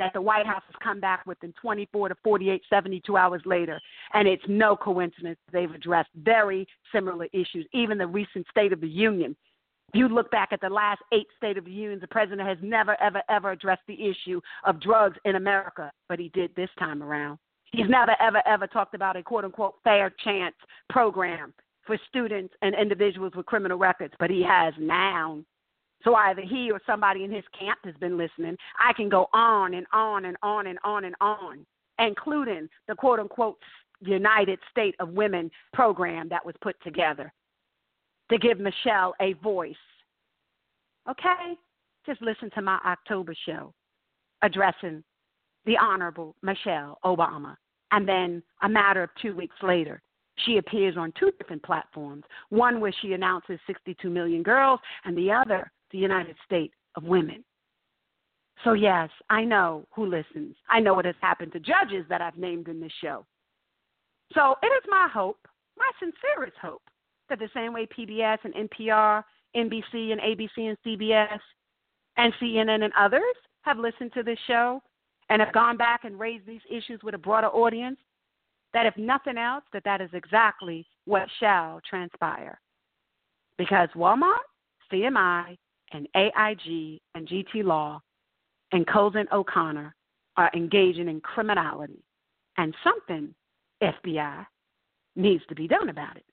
that 0.00 0.12
the 0.12 0.20
White 0.20 0.46
House 0.46 0.62
has 0.66 0.74
come 0.82 0.98
back 0.98 1.24
within 1.26 1.54
24 1.62 2.08
to 2.08 2.16
48, 2.24 2.62
72 2.68 3.16
hours 3.16 3.42
later. 3.46 3.80
And 4.12 4.26
it's 4.26 4.42
no 4.48 4.74
coincidence 4.74 5.38
they've 5.52 5.70
addressed 5.70 6.10
very 6.16 6.66
similar 6.92 7.26
issues. 7.32 7.66
Even 7.72 7.98
the 7.98 8.06
recent 8.06 8.46
State 8.50 8.72
of 8.72 8.80
the 8.80 8.88
Union 8.88 9.36
if 9.92 9.98
you 9.98 10.08
look 10.08 10.30
back 10.30 10.50
at 10.52 10.60
the 10.60 10.68
last 10.68 11.02
eight 11.12 11.26
State 11.36 11.58
of 11.58 11.64
the 11.64 11.70
Unions, 11.72 12.00
the 12.00 12.06
president 12.06 12.46
has 12.46 12.58
never, 12.62 13.00
ever, 13.02 13.22
ever 13.28 13.50
addressed 13.50 13.82
the 13.88 13.98
issue 14.00 14.40
of 14.64 14.80
drugs 14.80 15.18
in 15.24 15.34
America, 15.34 15.90
but 16.08 16.20
he 16.20 16.28
did 16.28 16.54
this 16.54 16.70
time 16.78 17.02
around. 17.02 17.40
He's 17.72 17.88
never, 17.88 18.14
ever, 18.20 18.40
ever 18.46 18.68
talked 18.68 18.94
about 18.94 19.16
a 19.16 19.22
quote 19.22 19.44
unquote 19.44 19.74
fair 19.82 20.14
chance 20.22 20.54
program 20.90 21.52
for 21.84 21.98
students 22.08 22.54
and 22.62 22.72
individuals 22.76 23.32
with 23.34 23.46
criminal 23.46 23.78
records, 23.78 24.14
but 24.20 24.30
he 24.30 24.44
has 24.44 24.72
now. 24.78 25.40
So 26.04 26.14
either 26.14 26.42
he 26.42 26.70
or 26.70 26.80
somebody 26.86 27.24
in 27.24 27.30
his 27.30 27.44
camp 27.58 27.78
has 27.84 27.94
been 28.00 28.16
listening. 28.16 28.56
I 28.78 28.92
can 28.92 29.08
go 29.08 29.28
on 29.32 29.74
and 29.74 29.86
on 29.92 30.24
and 30.24 30.36
on 30.42 30.66
and 30.66 30.78
on 30.82 31.04
and 31.04 31.14
on, 31.20 31.66
including 31.98 32.68
the 32.88 32.94
quote 32.94 33.20
unquote 33.20 33.58
United 34.00 34.58
State 34.70 34.94
of 34.98 35.10
Women 35.10 35.50
program 35.72 36.28
that 36.30 36.44
was 36.44 36.54
put 36.62 36.76
together 36.82 37.32
to 38.30 38.38
give 38.38 38.58
Michelle 38.58 39.14
a 39.20 39.34
voice. 39.34 39.74
Okay? 41.08 41.54
Just 42.06 42.22
listen 42.22 42.50
to 42.54 42.62
my 42.62 42.78
October 42.86 43.34
show 43.46 43.74
addressing 44.42 45.04
the 45.66 45.76
Honorable 45.76 46.34
Michelle 46.42 46.98
Obama. 47.04 47.56
And 47.92 48.08
then 48.08 48.42
a 48.62 48.68
matter 48.68 49.02
of 49.02 49.10
two 49.20 49.34
weeks 49.34 49.56
later, 49.62 50.00
she 50.46 50.56
appears 50.56 50.96
on 50.96 51.12
two 51.18 51.30
different 51.38 51.62
platforms 51.62 52.24
one 52.48 52.80
where 52.80 52.94
she 53.02 53.12
announces 53.12 53.58
62 53.66 54.08
million 54.08 54.42
girls, 54.42 54.80
and 55.04 55.16
the 55.16 55.30
other, 55.30 55.70
the 55.90 55.98
United 55.98 56.36
States 56.44 56.74
of 56.96 57.04
Women. 57.04 57.44
So, 58.64 58.74
yes, 58.74 59.08
I 59.30 59.44
know 59.44 59.86
who 59.94 60.06
listens. 60.06 60.54
I 60.68 60.80
know 60.80 60.94
what 60.94 61.06
has 61.06 61.14
happened 61.20 61.52
to 61.52 61.60
judges 61.60 62.04
that 62.08 62.20
I've 62.20 62.36
named 62.36 62.68
in 62.68 62.80
this 62.80 62.92
show. 63.02 63.24
So, 64.34 64.56
it 64.62 64.66
is 64.66 64.82
my 64.88 65.08
hope, 65.12 65.38
my 65.78 65.90
sincerest 65.98 66.56
hope, 66.60 66.82
that 67.28 67.38
the 67.38 67.48
same 67.54 67.72
way 67.72 67.86
PBS 67.86 68.38
and 68.44 68.54
NPR, 68.68 69.24
NBC 69.56 70.12
and 70.12 70.20
ABC 70.20 70.58
and 70.58 70.76
CBS 70.86 71.38
and 72.16 72.32
CNN 72.40 72.84
and 72.84 72.92
others 72.98 73.22
have 73.62 73.78
listened 73.78 74.12
to 74.14 74.22
this 74.22 74.38
show 74.46 74.82
and 75.30 75.40
have 75.40 75.52
gone 75.52 75.76
back 75.76 76.04
and 76.04 76.18
raised 76.18 76.46
these 76.46 76.60
issues 76.70 77.00
with 77.02 77.14
a 77.14 77.18
broader 77.18 77.48
audience, 77.48 77.98
that 78.74 78.86
if 78.86 78.96
nothing 78.96 79.38
else, 79.38 79.64
that 79.72 79.84
that 79.84 80.00
is 80.00 80.10
exactly 80.12 80.86
what 81.04 81.28
shall 81.38 81.80
transpire. 81.88 82.60
Because 83.56 83.88
Walmart, 83.96 84.38
CMI, 84.92 85.56
and 85.92 86.08
AIG 86.14 87.00
and 87.14 87.28
GT 87.28 87.64
Law 87.64 88.00
and 88.72 88.86
Cozen 88.86 89.26
O'Connor 89.32 89.94
are 90.36 90.50
engaging 90.54 91.08
in 91.08 91.20
criminality, 91.20 92.02
and 92.56 92.74
something, 92.84 93.34
FBI, 93.82 94.46
needs 95.16 95.42
to 95.48 95.54
be 95.54 95.66
done 95.66 95.88
about 95.88 96.16
it. 96.16 96.24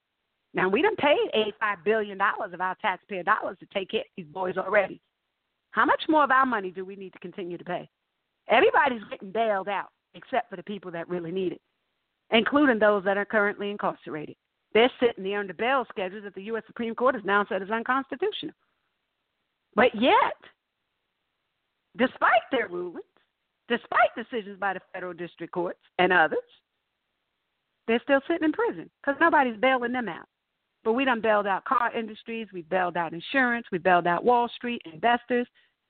Now 0.53 0.69
we 0.69 0.81
done 0.81 0.95
paid 0.95 1.29
eighty-five 1.33 1.79
billion 1.83 2.17
dollars 2.17 2.53
of 2.53 2.61
our 2.61 2.75
taxpayer 2.81 3.23
dollars 3.23 3.57
to 3.59 3.65
take 3.73 3.91
care 3.91 4.01
of 4.01 4.05
these 4.15 4.27
boys 4.27 4.57
already. 4.57 5.01
How 5.71 5.85
much 5.85 6.01
more 6.07 6.23
of 6.23 6.31
our 6.31 6.45
money 6.45 6.71
do 6.71 6.85
we 6.85 6.95
need 6.95 7.13
to 7.13 7.19
continue 7.19 7.57
to 7.57 7.63
pay? 7.63 7.89
Everybody's 8.49 9.03
getting 9.09 9.31
bailed 9.31 9.67
out 9.67 9.89
except 10.15 10.49
for 10.49 10.55
the 10.55 10.63
people 10.63 10.89
that 10.91 11.09
really 11.09 11.31
need 11.31 11.51
it, 11.51 11.61
including 12.31 12.79
those 12.79 13.03
that 13.03 13.17
are 13.17 13.25
currently 13.25 13.69
incarcerated. 13.69 14.35
They're 14.73 14.91
sitting 14.99 15.23
there 15.23 15.39
under 15.39 15.53
bail 15.53 15.85
schedules 15.89 16.23
that 16.23 16.35
the 16.35 16.43
U.S. 16.43 16.63
Supreme 16.67 16.95
Court 16.95 17.15
has 17.15 17.23
now 17.25 17.45
said 17.47 17.61
is 17.61 17.69
unconstitutional. 17.69 18.53
But 19.77 19.93
yet, 19.93 20.33
despite 21.97 22.41
their 22.51 22.67
rulings, 22.67 23.05
despite 23.69 24.09
decisions 24.17 24.59
by 24.59 24.73
the 24.73 24.79
federal 24.91 25.13
district 25.13 25.53
courts 25.53 25.79
and 25.99 26.11
others, 26.11 26.39
they're 27.87 28.01
still 28.01 28.21
sitting 28.27 28.43
in 28.43 28.53
prison 28.53 28.89
because 28.99 29.19
nobody's 29.21 29.55
bailing 29.57 29.93
them 29.93 30.09
out. 30.09 30.25
But 30.83 30.93
we 30.93 31.05
done 31.05 31.21
bailed 31.21 31.45
out 31.45 31.63
car 31.65 31.95
industries, 31.95 32.47
we 32.51 32.63
bailed 32.63 32.97
out 32.97 33.13
insurance, 33.13 33.67
we 33.71 33.77
bailed 33.77 34.07
out 34.07 34.25
Wall 34.25 34.49
Street, 34.55 34.81
investors, 34.91 35.47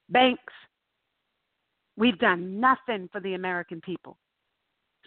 banks. 0.09 0.53
We've 1.95 2.19
done 2.19 2.59
nothing 2.59 3.07
for 3.13 3.21
the 3.21 3.35
American 3.35 3.79
people. 3.79 4.17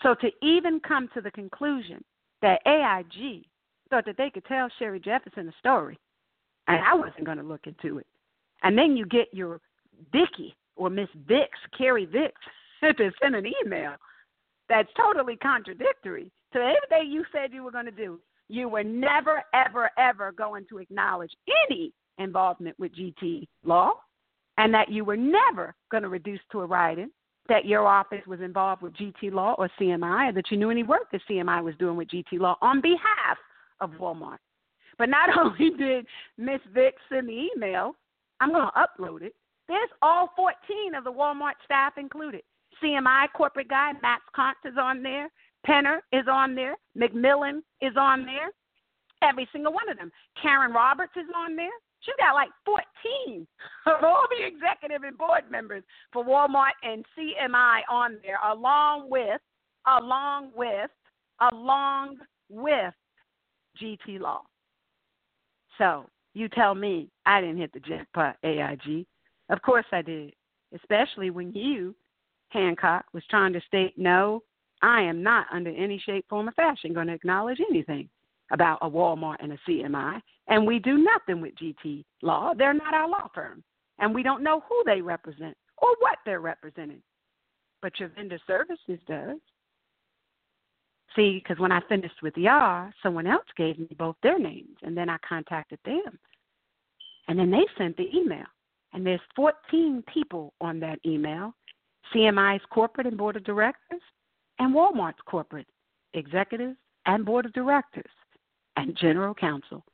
So 0.02 0.14
to 0.14 0.30
even 0.42 0.80
come 0.80 1.10
to 1.12 1.20
the 1.20 1.30
conclusion 1.32 2.02
that 2.40 2.62
AIG 2.66 3.44
thought 3.90 4.06
that 4.06 4.16
they 4.16 4.30
could 4.30 4.46
tell 4.46 4.70
Sherry 4.78 5.00
Jefferson 5.00 5.48
a 5.48 5.52
story, 5.58 5.98
and 6.66 6.82
I 6.82 6.94
wasn't 6.94 7.24
going 7.24 7.38
to 7.38 7.44
look 7.44 7.66
into 7.66 7.98
it. 7.98 8.06
And 8.62 8.76
then 8.76 8.96
you 8.96 9.06
get 9.06 9.28
your 9.32 9.60
Vicky 10.12 10.54
or 10.76 10.90
Miss 10.90 11.08
Vicks, 11.28 11.48
Carrie 11.76 12.06
Vicks, 12.06 12.30
to 12.96 13.10
send 13.22 13.34
an 13.34 13.46
email 13.64 13.92
that's 14.68 14.88
totally 14.96 15.36
contradictory 15.36 16.30
to 16.52 16.58
everything 16.58 17.12
you 17.12 17.24
said 17.32 17.52
you 17.52 17.62
were 17.62 17.70
going 17.70 17.84
to 17.84 17.90
do 17.90 18.18
you 18.50 18.68
were 18.68 18.82
never, 18.82 19.44
ever, 19.54 19.90
ever 19.96 20.32
going 20.32 20.66
to 20.68 20.78
acknowledge 20.78 21.30
any 21.70 21.92
involvement 22.18 22.78
with 22.78 22.92
GT 22.94 23.46
law, 23.64 23.92
and 24.58 24.74
that 24.74 24.90
you 24.90 25.04
were 25.04 25.16
never 25.16 25.74
going 25.90 26.02
to 26.02 26.08
reduce 26.08 26.40
to 26.52 26.60
a 26.60 26.66
writing 26.66 27.10
that 27.48 27.64
your 27.64 27.86
office 27.86 28.26
was 28.26 28.40
involved 28.40 28.82
with 28.82 28.92
GT 28.94 29.32
law 29.32 29.54
or 29.56 29.70
CMI, 29.80 30.30
or 30.30 30.32
that 30.32 30.50
you 30.50 30.56
knew 30.56 30.70
any 30.70 30.82
work 30.82 31.10
that 31.12 31.20
CMI 31.30 31.62
was 31.62 31.74
doing 31.78 31.96
with 31.96 32.08
GT 32.08 32.38
law 32.38 32.56
on 32.60 32.80
behalf 32.80 33.38
of 33.80 33.90
Walmart. 33.92 34.38
But 34.98 35.08
not 35.08 35.30
only 35.38 35.70
did 35.78 36.04
Miss 36.36 36.60
Vick 36.74 36.96
send 37.08 37.28
the 37.28 37.48
email, 37.56 37.94
I'm 38.40 38.52
going 38.52 38.66
to 38.66 38.80
upload 38.80 39.22
it. 39.22 39.34
There's 39.68 39.90
all 40.02 40.30
14 40.36 40.94
of 40.96 41.04
the 41.04 41.12
Walmart 41.12 41.54
staff 41.64 41.94
included. 41.96 42.42
CMI 42.82 43.26
corporate 43.36 43.68
guy, 43.68 43.92
Max 44.02 44.22
Koonce 44.36 44.70
is 44.70 44.76
on 44.80 45.02
there. 45.02 45.28
Penner 45.66 45.98
is 46.12 46.24
on 46.30 46.54
there. 46.54 46.76
McMillon 46.96 47.60
is 47.80 47.92
on 47.96 48.24
there. 48.24 48.50
Every 49.22 49.46
single 49.52 49.72
one 49.72 49.88
of 49.88 49.98
them. 49.98 50.10
Karen 50.40 50.72
Roberts 50.72 51.12
is 51.16 51.26
on 51.36 51.54
there. 51.54 51.70
She 52.00 52.12
got 52.18 52.34
like 52.34 52.48
14 52.64 53.46
of 53.86 54.02
all 54.02 54.24
the 54.30 54.46
executive 54.46 55.02
and 55.02 55.18
board 55.18 55.42
members 55.50 55.84
for 56.12 56.24
Walmart 56.24 56.72
and 56.82 57.04
CMI 57.16 57.80
on 57.90 58.16
there, 58.22 58.38
along 58.50 59.10
with, 59.10 59.40
along 59.86 60.52
with, 60.56 60.90
along 61.52 62.16
with 62.48 62.94
GT 63.80 64.18
Law. 64.18 64.42
So 65.76 66.06
you 66.34 66.48
tell 66.48 66.74
me 66.74 67.08
I 67.26 67.40
didn't 67.40 67.58
hit 67.58 67.72
the 67.72 67.80
jackpot, 67.80 68.36
AIG. 68.44 69.06
Of 69.48 69.62
course 69.62 69.86
I 69.92 70.02
did, 70.02 70.32
especially 70.74 71.30
when 71.30 71.52
you, 71.52 71.94
Hancock, 72.50 73.04
was 73.12 73.24
trying 73.28 73.52
to 73.52 73.60
state 73.66 73.94
no, 73.96 74.42
I 74.82 75.02
am 75.02 75.22
not, 75.22 75.46
under 75.52 75.70
any 75.70 75.98
shape, 75.98 76.24
form, 76.28 76.48
or 76.48 76.52
fashion, 76.52 76.94
going 76.94 77.08
to 77.08 77.14
acknowledge 77.14 77.58
anything 77.70 78.08
about 78.52 78.78
a 78.82 78.88
Walmart 78.88 79.36
and 79.40 79.52
a 79.52 79.58
CMI. 79.68 80.20
And 80.48 80.66
we 80.66 80.78
do 80.78 80.98
nothing 80.98 81.40
with 81.40 81.54
GT 81.56 82.04
Law. 82.22 82.52
They're 82.56 82.74
not 82.74 82.94
our 82.94 83.08
law 83.08 83.28
firm. 83.34 83.62
And 83.98 84.14
we 84.14 84.22
don't 84.22 84.42
know 84.42 84.62
who 84.68 84.82
they 84.86 85.00
represent 85.02 85.56
or 85.78 85.88
what 86.00 86.18
they're 86.24 86.40
representing. 86.40 87.02
But 87.82 87.98
your 87.98 88.08
vendor 88.08 88.38
services 88.46 88.98
does. 89.06 89.38
See, 91.16 91.42
because 91.42 91.58
when 91.58 91.72
I 91.72 91.80
finished 91.88 92.22
with 92.22 92.36
y'all, 92.36 92.90
someone 93.02 93.26
else 93.26 93.46
gave 93.56 93.78
me 93.78 93.88
both 93.98 94.16
their 94.22 94.38
names, 94.38 94.76
and 94.82 94.96
then 94.96 95.08
I 95.08 95.16
contacted 95.28 95.78
them. 95.84 96.18
And 97.28 97.38
then 97.38 97.50
they 97.50 97.66
sent 97.76 97.96
the 97.96 98.08
email. 98.14 98.46
And 98.92 99.04
there's 99.06 99.20
14 99.36 100.04
people 100.12 100.52
on 100.60 100.80
that 100.80 100.98
email 101.04 101.54
CMI's 102.14 102.62
corporate 102.70 103.06
and 103.06 103.16
board 103.16 103.36
of 103.36 103.44
directors, 103.44 104.00
and 104.58 104.74
Walmart's 104.74 105.20
corporate 105.26 105.66
executives 106.14 106.76
and 107.06 107.24
board 107.24 107.46
of 107.46 107.52
directors 107.52 108.10
and 108.76 108.96
general 108.96 109.34
counsel. 109.34 109.84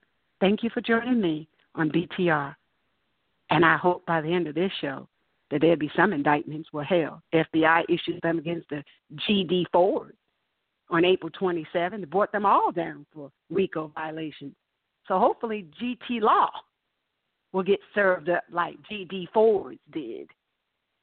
Thank 0.40 0.62
you 0.62 0.70
for 0.70 0.80
joining 0.80 1.20
me 1.20 1.48
on 1.74 1.90
BTR. 1.90 2.54
And 3.50 3.64
I 3.64 3.76
hope 3.76 4.04
by 4.06 4.20
the 4.20 4.32
end 4.32 4.48
of 4.48 4.54
this 4.54 4.72
show 4.80 5.08
that 5.50 5.60
there'll 5.60 5.76
be 5.76 5.90
some 5.94 6.12
indictments. 6.12 6.70
Well, 6.72 6.84
hell, 6.84 7.22
FBI 7.34 7.84
issued 7.88 8.20
them 8.22 8.38
against 8.38 8.68
the 8.70 8.82
GD 9.28 9.64
Ford 9.72 10.14
on 10.90 11.04
April 11.04 11.30
27th 11.30 11.98
They 11.98 12.04
brought 12.04 12.32
them 12.32 12.46
all 12.46 12.72
down 12.72 13.06
for 13.12 13.30
RICO 13.50 13.92
violations. 13.94 14.54
So 15.08 15.18
hopefully 15.18 15.66
GT 15.80 16.20
Law 16.20 16.50
will 17.52 17.62
get 17.62 17.80
served 17.94 18.28
up 18.28 18.44
like 18.50 18.76
GD 18.90 19.28
Fords 19.32 19.78
did, 19.92 20.28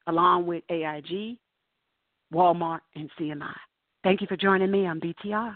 along 0.07 0.45
with 0.45 0.63
AIG 0.69 1.37
Walmart, 2.33 2.79
and 2.95 3.09
CMI. 3.19 3.53
Thank 4.03 4.21
you 4.21 4.27
for 4.27 4.35
joining 4.35 4.71
me 4.71 4.85
on 4.85 4.99
BTR. 4.99 5.55